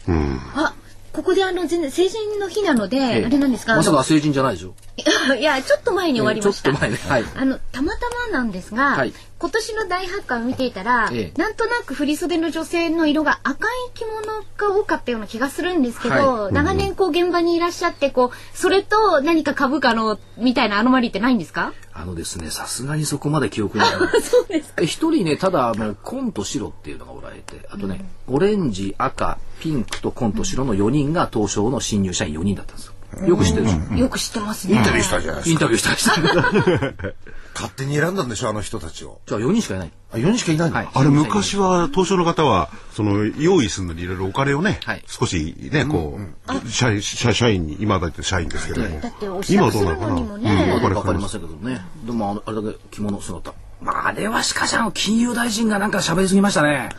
[0.56, 0.74] あ、
[1.14, 3.76] ここであの全然成人の日なので、ええあれなんですか？
[3.76, 4.74] まさか成人じゃないでしょ？
[5.39, 6.70] いやちょっと前に終わりました。
[6.70, 7.99] ええちょっと前ねはいあのたまた
[8.32, 14.22] まなんですが、はい今年の大発会を見ていたら、ええなんとなく振袖の女性の色が赤い着物
[14.57, 21.74] が多かったような気がするんですけど、はい長年こう現場にいらっしゃってこうそれと何か株価のみたいなアノマリーってないんですか？
[21.96, 23.91] あのですね、さすがにそこまで記憶にない。
[24.22, 33.28] そうです一人ね、ただ、あの、紺と白っていうのがおられて、あとね、オレンジ、赤、ピンクと紺と白の4人が東証の新入社員4人だったんですよ。
[33.28, 33.95] よく知ってるでしょ。
[33.95, 34.76] よく知ってますね。
[34.76, 35.51] インタビューしたじゃないですか。
[35.51, 37.16] インタビューしたりして。
[37.53, 39.22] 勝手に選んだんでしょ、あの人たちを。
[39.28, 39.91] じゃあ4人しかいない。
[40.11, 40.76] あ、4人しかいないの？
[40.76, 40.89] はい。
[40.91, 50.49] あれ昔は東証の方はその用意するのにいろいろお金をね、はい少しねこう、社員社社員に今だって社員ですけども、だってお支度するのにもね。
[50.49, 51.86] まだうんわかりませんけどね。
[52.05, 53.53] でもあの、あれだけ着物姿。
[53.84, 56.90] まあ、あれはしかしあの、金融大臣がなんか喋りすぎましたね。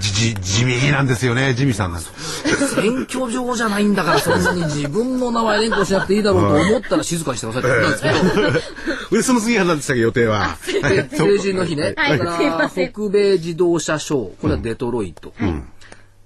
[0.00, 4.62] じじ地味なんですよね地味さんなん選挙上じゃないんだから、そんなに。
[4.62, 8.76] 自分の名前連呼しなくていいだろうと思ったら静かにしてくださいって言ったんですけ
[9.10, 10.56] ど、でその次は何でしたっけ予定はは
[10.92, 11.94] い成人の日ね。
[11.96, 14.40] はいから北米自動車ショー。
[14.40, 15.32] これはデトロイト。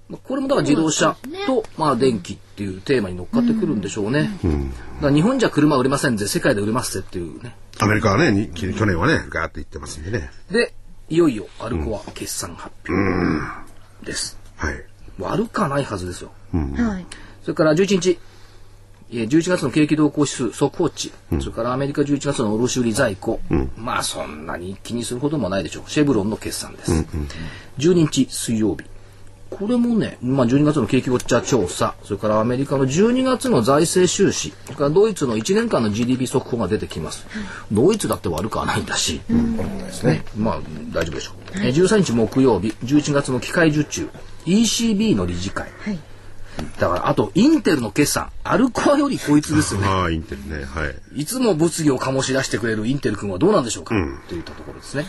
[0.09, 1.15] まあこれもだから自動車
[1.47, 4.29] と、まあ電気っていうテーマに乗っかってくるんでしょうね。
[4.97, 7.55] だから日本じゃ車売れませんぜ、世界で売れますぜっていうね。
[7.79, 10.73] アメリカはねに去年はねガーって言ってますんでねで、
[11.09, 14.37] いよいよアルコア決算発表です。
[14.55, 14.75] はい
[15.19, 16.31] 悪かないはずですよ。
[16.51, 17.05] はい。
[17.43, 18.19] それから11日、
[19.11, 23.39] えー11月の景気動向指数速報値、それからアメリカ11月の卸売在庫、
[23.77, 25.89] まあそんなに気にすることもないでしょう。
[25.89, 27.05] シェブロンの決算です。
[27.77, 28.83] 12日水曜日。
[29.53, 37.25] これもね、まあ、12月の景気ウォッチャー調査、それからアメリカの12月の財政収支、それからドイツの1年間の GDP 速報が出てきます。
[37.71, 39.21] ドイツだって悪くはないんだし、
[40.03, 40.59] ね、まあ
[40.91, 41.35] 大丈夫でしょう。
[41.55, 44.09] えー13日木曜日、11月の機械受注、
[44.45, 45.69] ECB の理事会。
[45.79, 45.99] はい。
[46.79, 49.87] だから、あと、インテルの決算、アルコアよりこいつですよね。
[49.87, 50.85] ああインテルねは
[51.15, 53.95] いいつも物議を醸し出してくれるインテル君はどうなんでしょうか、
[54.29, 55.05] といったところですね。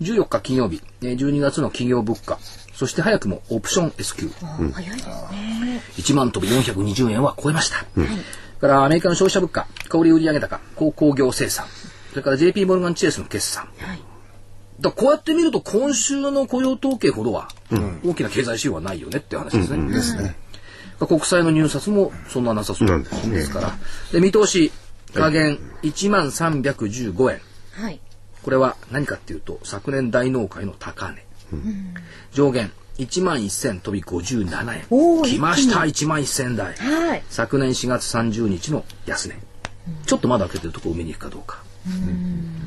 [0.00, 2.38] 14日金曜日、えー12月の企業物価、
[2.80, 4.30] そして早くもオプション S q
[4.72, 5.82] 早いですね。
[5.98, 7.84] 1万飛び420円は超えました。
[7.94, 8.06] それ
[8.58, 11.66] からアメリカの消費者物価、小売売上高、高工業生産、
[12.08, 13.68] それから JP モルガンチェースの決算。
[13.80, 14.00] はい。
[14.80, 17.48] だこうやって見ると今週の雇用統計ほどは
[18.02, 19.92] 大きな経済指標はないよねっていう話ですね。
[19.92, 20.34] ですね。
[21.00, 23.72] 国債の入札もそんななさそうですから。
[24.10, 24.72] で、見通し、
[25.12, 27.40] 下限1万315円。
[27.72, 28.00] はい。
[28.42, 31.26] これは何かっていうと、昨年大納会の高値。
[32.32, 35.34] 上限1万1000飛び57おー円。
[35.34, 36.74] 来ました、1万1000台。
[36.76, 37.22] はい。
[37.30, 39.38] 昨年4月30日の安値。
[40.06, 41.62] ちょっとまだ開けてるところ埋めに行くかどうか。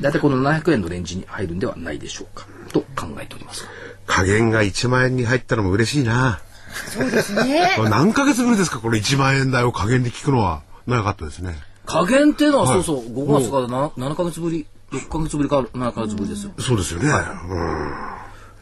[0.01, 2.47] 大体この700円のレンジに入るんではないでしょうか。
[2.71, 3.65] と考えております。
[4.07, 6.41] 加減が1万円に入ったのも嬉しいな
[6.89, 7.77] そうですね。
[7.89, 11.55] 何ヶ月ぶりですかこれ1万円台を加減で聞くのは長かったですね
[11.85, 16.51] 加減っていうのは、そうそう、5月から 7, 7ヶ月ぶり、6ヶ月ぶりか7ヶ月ぶりですよ。
[16.59, 18.13] そうですよね、うん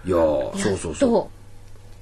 [0.06, 1.10] いやー、そうそうそう。
[1.12, 1.32] と、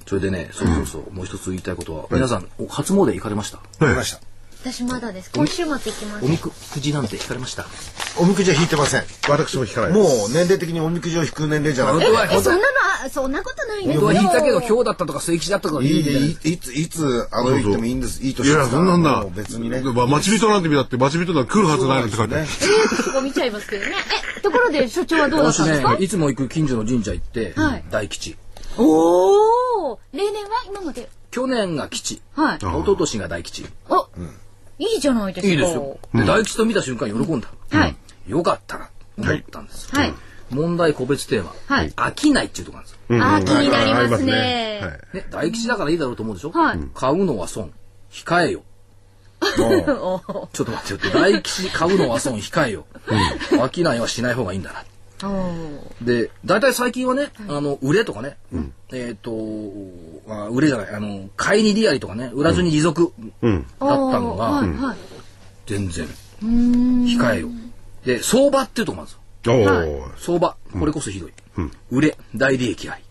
[0.06, 3.58] それでね、そうそうそう、もう一つ言いたいことは、皆さん、お初詣行かれました？
[3.84, 4.20] わりました。
[4.62, 5.30] 私まだです。
[5.34, 6.28] 今週末行きますお。
[6.28, 7.64] みくじなんて引かれました？
[8.18, 9.04] おみくじは引いてません。
[9.26, 12.10] 私も引かないもですう年齢的におみくじを引く年齢じゃなくて。
[12.10, 12.64] は、そんなの、
[13.06, 18.22] あそんなことないです本当は引いたけど、今日だったとか、末吉だったとかいいで、いいんでいいつ、いつ、あの、言ってもいいんです。
[18.22, 19.24] いい年いや、そんなんだ。
[19.34, 19.80] 別にね。
[19.80, 22.46] ま待ち人なんて見たって、待ち人なんて来るはずないのって書いてある。
[22.46, 23.94] そこ見ちゃいますけどね。
[24.36, 28.36] え、ところで所長はどうだった私ねんですか、いつも行く近所の神社行ってはい、大吉。
[28.76, 31.08] おお例年は今まで？
[31.30, 32.20] 去年が吉。
[32.34, 32.56] はい。
[32.56, 33.66] 一昨年が大吉。
[33.88, 34.08] お、
[34.80, 35.52] いいじゃないですか。
[35.52, 35.98] いいですよ。
[36.14, 37.48] で、大吉と見た瞬間喜んだ。
[37.70, 37.96] はい。
[38.26, 39.94] よかったな、思ったんです。
[39.94, 40.14] はい。
[40.50, 41.54] 問題個別テーマ。
[41.68, 43.24] はい飽きないっていうところなんですよ。
[43.24, 44.80] あー、気になりますね。
[44.82, 46.50] はいね、大吉だからいいだろうと思うでしょ？
[46.50, 47.72] はい買うのは損。
[48.10, 48.62] 控えよ。
[49.40, 49.84] ちょっ
[50.52, 51.10] と待ってよって。
[51.10, 52.86] 大吉買うのは損、控えよ。
[53.52, 54.84] 飽きないはしない方がいいんだな。
[56.02, 58.36] で、大体最近はね、あの、売れとかね、
[58.92, 59.32] えっ、と、
[60.28, 63.12] あ売れじゃない、あの、買いに利ありとかね、売らずに利息
[63.42, 63.62] うん。
[63.62, 64.62] だったのが。
[65.66, 66.08] 全然、
[66.42, 67.48] 控えよ。
[68.04, 69.20] で、相場っていうとこなんですよ。
[70.16, 71.32] 相場、これこそひどい。
[71.90, 73.02] 売れ、大利益あり。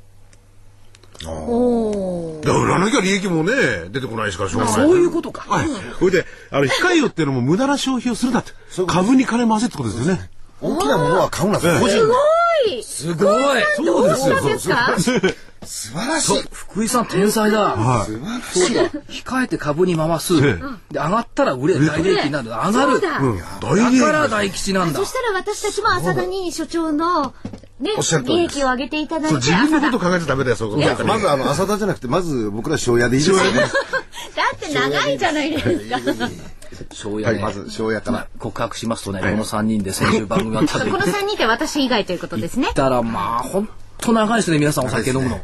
[1.28, 3.51] おーだから売らなきゃ利益もね、
[3.91, 4.76] 出てこないですからしょうがない。
[4.76, 5.49] そういうことか。
[5.49, 5.68] はい。
[5.99, 8.51] それで、あの、控えよっていうのも無駄な消費をするなって。
[8.88, 10.30] 株に金回せってことですよね。
[10.62, 11.60] 大きなものは買うな。
[11.60, 14.95] 個人すごいすごいどうですか
[15.64, 16.43] 素晴らしい。
[16.51, 17.76] 福井さん天才だ。
[18.05, 19.22] 素晴らしい。
[19.22, 20.41] 控えて株に回す。
[20.41, 22.49] で、上がったら売れ、大利益になる。
[22.49, 23.01] 上がる。
[23.01, 23.20] だ。
[23.62, 25.05] 大利益だから大吉なんだそ。
[25.05, 27.34] したら私たちも浅田に所長の
[27.80, 27.91] ね
[28.26, 31.05] 利益を上げていただいてそう自分のこと考えちゃダメだよ、そういうこと。
[31.05, 33.60] まずあの、浅田じゃなくて、まず僕ら庄屋でいいですよね。
[34.36, 36.30] だって長いじゃないですか。
[36.76, 38.28] はい、庄屋ねまず庄屋から。
[38.40, 42.74] 告白しますとね、この3人で先週番組があったんでこの3人で私以外ということですね言っ。
[42.74, 45.42] たら、まあ、ほんと長いですね、皆さんお酒飲むの。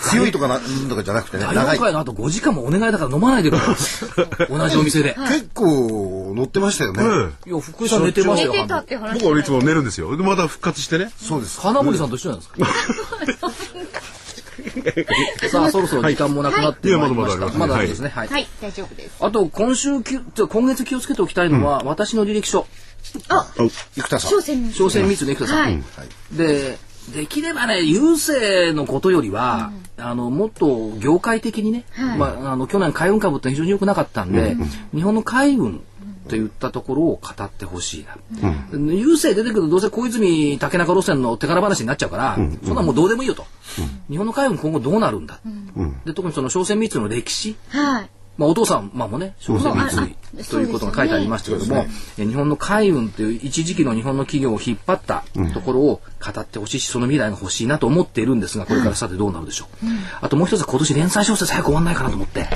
[0.00, 1.78] 強いとかな、うんとかじゃなくてね、大長い。
[1.78, 4.06] 会の後5時間もお願いだから飲まないでくださ
[4.44, 4.48] い。
[4.48, 5.14] 同じお店で。
[5.14, 7.02] 結構乗ってましたよね。
[7.46, 8.52] えいや、福井さん寝てますよ。
[8.52, 9.20] 寝てたってえ話。
[9.20, 10.16] 僕はいつも寝るんですよ。
[10.16, 11.10] で、また復活してね。
[11.16, 11.60] そうです。
[11.60, 12.56] 金森さんと一緒なんですか？
[15.50, 17.58] さあ、そろそろ時間もなくなってまいりました。
[17.58, 18.10] まだですね。
[18.14, 18.28] はい。
[18.28, 19.16] はい、大丈夫です。
[19.20, 22.66] あと、今週き、じゃあ今月気をつけておきたいのは、私の履歴書。
[23.28, 23.46] あ、
[23.96, 24.30] 生田さん。
[24.30, 25.64] 商船商船三つの生田さん。
[25.64, 25.82] はい。
[26.32, 26.78] で、
[27.12, 34.56] できればね、郵政のことよりは、あの、もっと業界的にね、はいまあ、あの、去年海運株って非常に良くなかったんで、
[34.94, 35.82] 日本の海運
[36.28, 38.16] といったところを語ってほしいな。
[38.72, 43.46] 郵政出てくるとどうせ小泉竹中路線の手柄話になっちゃうから、そんなもうどうでもいいよと。
[44.08, 45.40] 日本の海運今後どうなるんだ？
[46.04, 47.56] で、特にその商船三つの歴史？
[47.68, 48.10] はい。
[48.36, 51.86] まあ、お父さんまあもね、商船三井ということが書いてありましたけれども、
[52.18, 55.22] え日本の海運という一時期の日本の企業を引っ張った
[55.52, 59.86] ところを語ってほしいし、その未来が欲しいなと思っているんですが、これからさてどうなるでしょう。
[60.20, 62.48] あともう一つ今年連載小説早く終わんないかなと思って。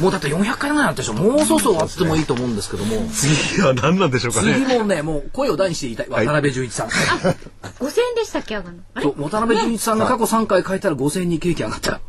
[0.00, 4.78] もうだって400回ぐらいなんでしょもうそろそろ終わってもいいと思うんですけども、次は何なんでしょうか次ね。
[4.78, 6.08] もね、もう声を大にして言いたい。
[6.08, 6.88] 渡辺淳一さん。
[6.88, 6.94] 5000
[7.28, 8.76] 円でしたっけ、上がる
[9.16, 9.28] の？
[9.28, 12.00] 渡辺淳一さんが過去3回書いたら5000にケーキ上がった。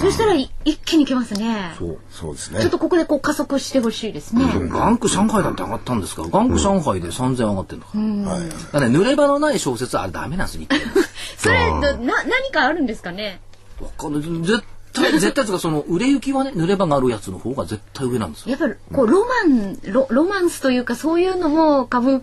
[0.00, 1.74] そしたらい一気にいけますね。
[1.78, 2.70] そうそうですねちょっ。
[2.70, 4.44] とここでこう加速してほしいですね。
[4.68, 6.22] ガンク上海だって上がったんですか？
[6.22, 8.38] ら、ガンク上海で3000上がってんだから。
[8.38, 10.66] だからね、濡れ場のない小説はあれダメなんですよ、
[11.38, 11.92] それな
[12.24, 13.40] 何かあるんですかね？
[13.80, 14.22] わかんない。
[14.22, 14.62] 絶
[14.94, 18.50] 対、 絶対つうか、その、売れ行きはね、濡れ場があるやつの方が絶対上なんですよ。
[18.50, 22.22] やっぱりこうロマンロロマンスというかそういうのも株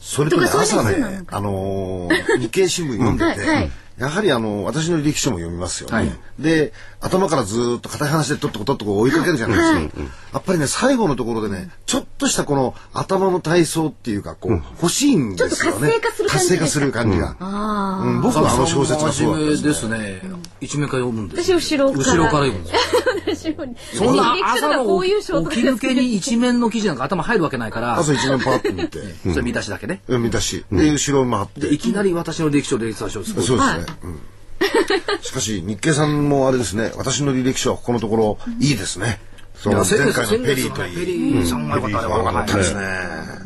[0.00, 5.96] それとね、とかそう朝ねあのー日経新聞読んでて、はいはいやはりあの、私の履歴書も読みますよね。
[5.96, 6.72] はいで、
[7.02, 10.02] 頭からずーっと硬い話でとっとことっとこ追いかけるじゃないですか。
[10.34, 15.90] やっぱりね、最後のところでね、ちょっとしたこの頭の体操っていうか、こう、欲しいんですよね。
[15.90, 17.36] ちょっと活性化する感じ活性化する感じが。
[17.40, 19.68] あうん、僕はあの小説がそうだったですね。
[19.68, 20.22] ですね。
[20.60, 21.52] 一面から読むんです。
[21.52, 23.98] 私後ろから後ろから読むんです。
[23.98, 29.00] そんな朝の起き抜けに一面の記事なんか頭入るわけないから、朝一面パーッと見て、
[29.32, 30.02] それ見出しだけね。
[30.08, 31.60] 見出し、で、後ろ回って。
[31.60, 31.78] で、い。
[31.78, 33.58] きなり私の歴史を連載しようそうですね。
[34.62, 39.20] う んしかし、日経さんもあれですね、私の履歴書はここのところ、いいですね。
[39.54, 40.96] そ前回のペリーといい。
[40.96, 42.14] ペリーさんがよかったね。
[42.14, 42.90] よかったですはいね。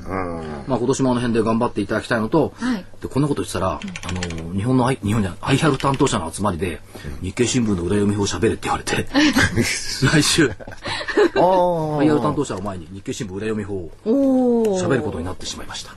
[0.08, 0.64] うん。
[0.66, 4.12] まあ今年もあの辺で頑張っていただきたいのと、はいでこんなこと言ってたら、あ
[4.48, 6.80] の日本のアイ日本じゃアイハル担当者の集まりで
[7.20, 9.06] 日経新聞の裏読み表を喋れって言われて
[10.10, 14.78] 来週あアイハル担当者を前に日経新聞裏読み表を。
[14.78, 15.90] 喋ることになってしまいました。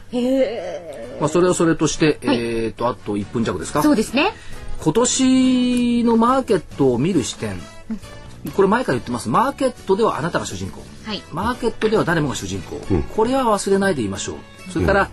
[1.21, 3.81] まあそれはそれとして、えっとあと1分弱ですか？
[3.83, 4.33] そうですね。
[4.81, 7.59] 今年のマーケットを見る視点、
[8.55, 9.29] これ前から言ってます。
[9.29, 10.81] マーケットではあなたが主人公。
[11.05, 11.21] はい。
[11.31, 12.79] マーケットでは誰もが主人公、
[13.15, 14.71] これは忘れないで言いましょう。
[14.71, 15.09] それから、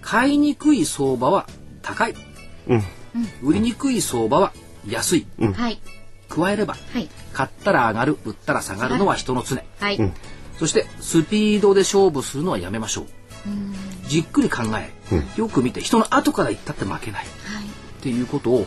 [0.00, 1.46] 買いにくい相場は
[1.82, 2.14] 高い、
[3.42, 4.52] 売りにくい相場は
[4.88, 5.80] 安い、はい。
[6.28, 7.08] 加えればはい。
[7.32, 10.12] 買ったら上がる売ったら下がるのは人の常はい。
[10.58, 13.06] そしてスピードで勝負するのはやめましょう。
[14.08, 14.92] じっくり考え、
[15.36, 17.28] よく見て人の後から言ったって負けない、っ
[18.00, 18.66] ていうことを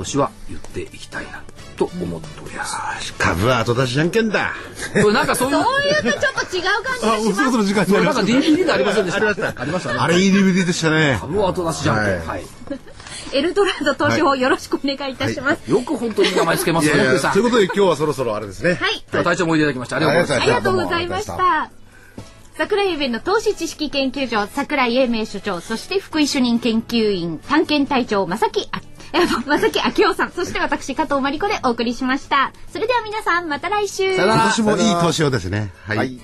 [0.00, 1.42] 年は言っていきたいな
[1.76, 4.52] と思っております株は後出しじゃんけんだ。
[5.02, 7.34] これなんかそういうそういうとちょっと違う感じがします。
[7.36, 8.38] そろそろ時間になりなんかました。
[8.38, 11.18] DVD でありませんでしたありましたありましたねあれいい DVD でしたね。
[11.20, 12.42] 株は後出しじゃんけん、はいはい
[13.32, 15.70] エルドラード投資法よろしくお願いいたします。
[15.70, 17.02] よく本当に名前つけますよね。
[17.32, 18.74] ということで今日はそろそろあれですね。
[18.74, 19.02] はい。
[19.02, 20.42] 今日は体調もいただきましてありがとうございます。
[20.42, 21.70] ありがとうございました。
[22.60, 32.52] 桜井英明の投資知識研究所桜井英明所長そして福井主任研究員探検隊長正木あえま、まさきあきおさん、そして私、加藤真理子でお送りしました。
[32.72, 34.14] それでは皆さん、また来週。
[34.14, 35.72] 今年もいい年をですね。
[35.84, 35.96] はい。
[35.98, 36.20] はい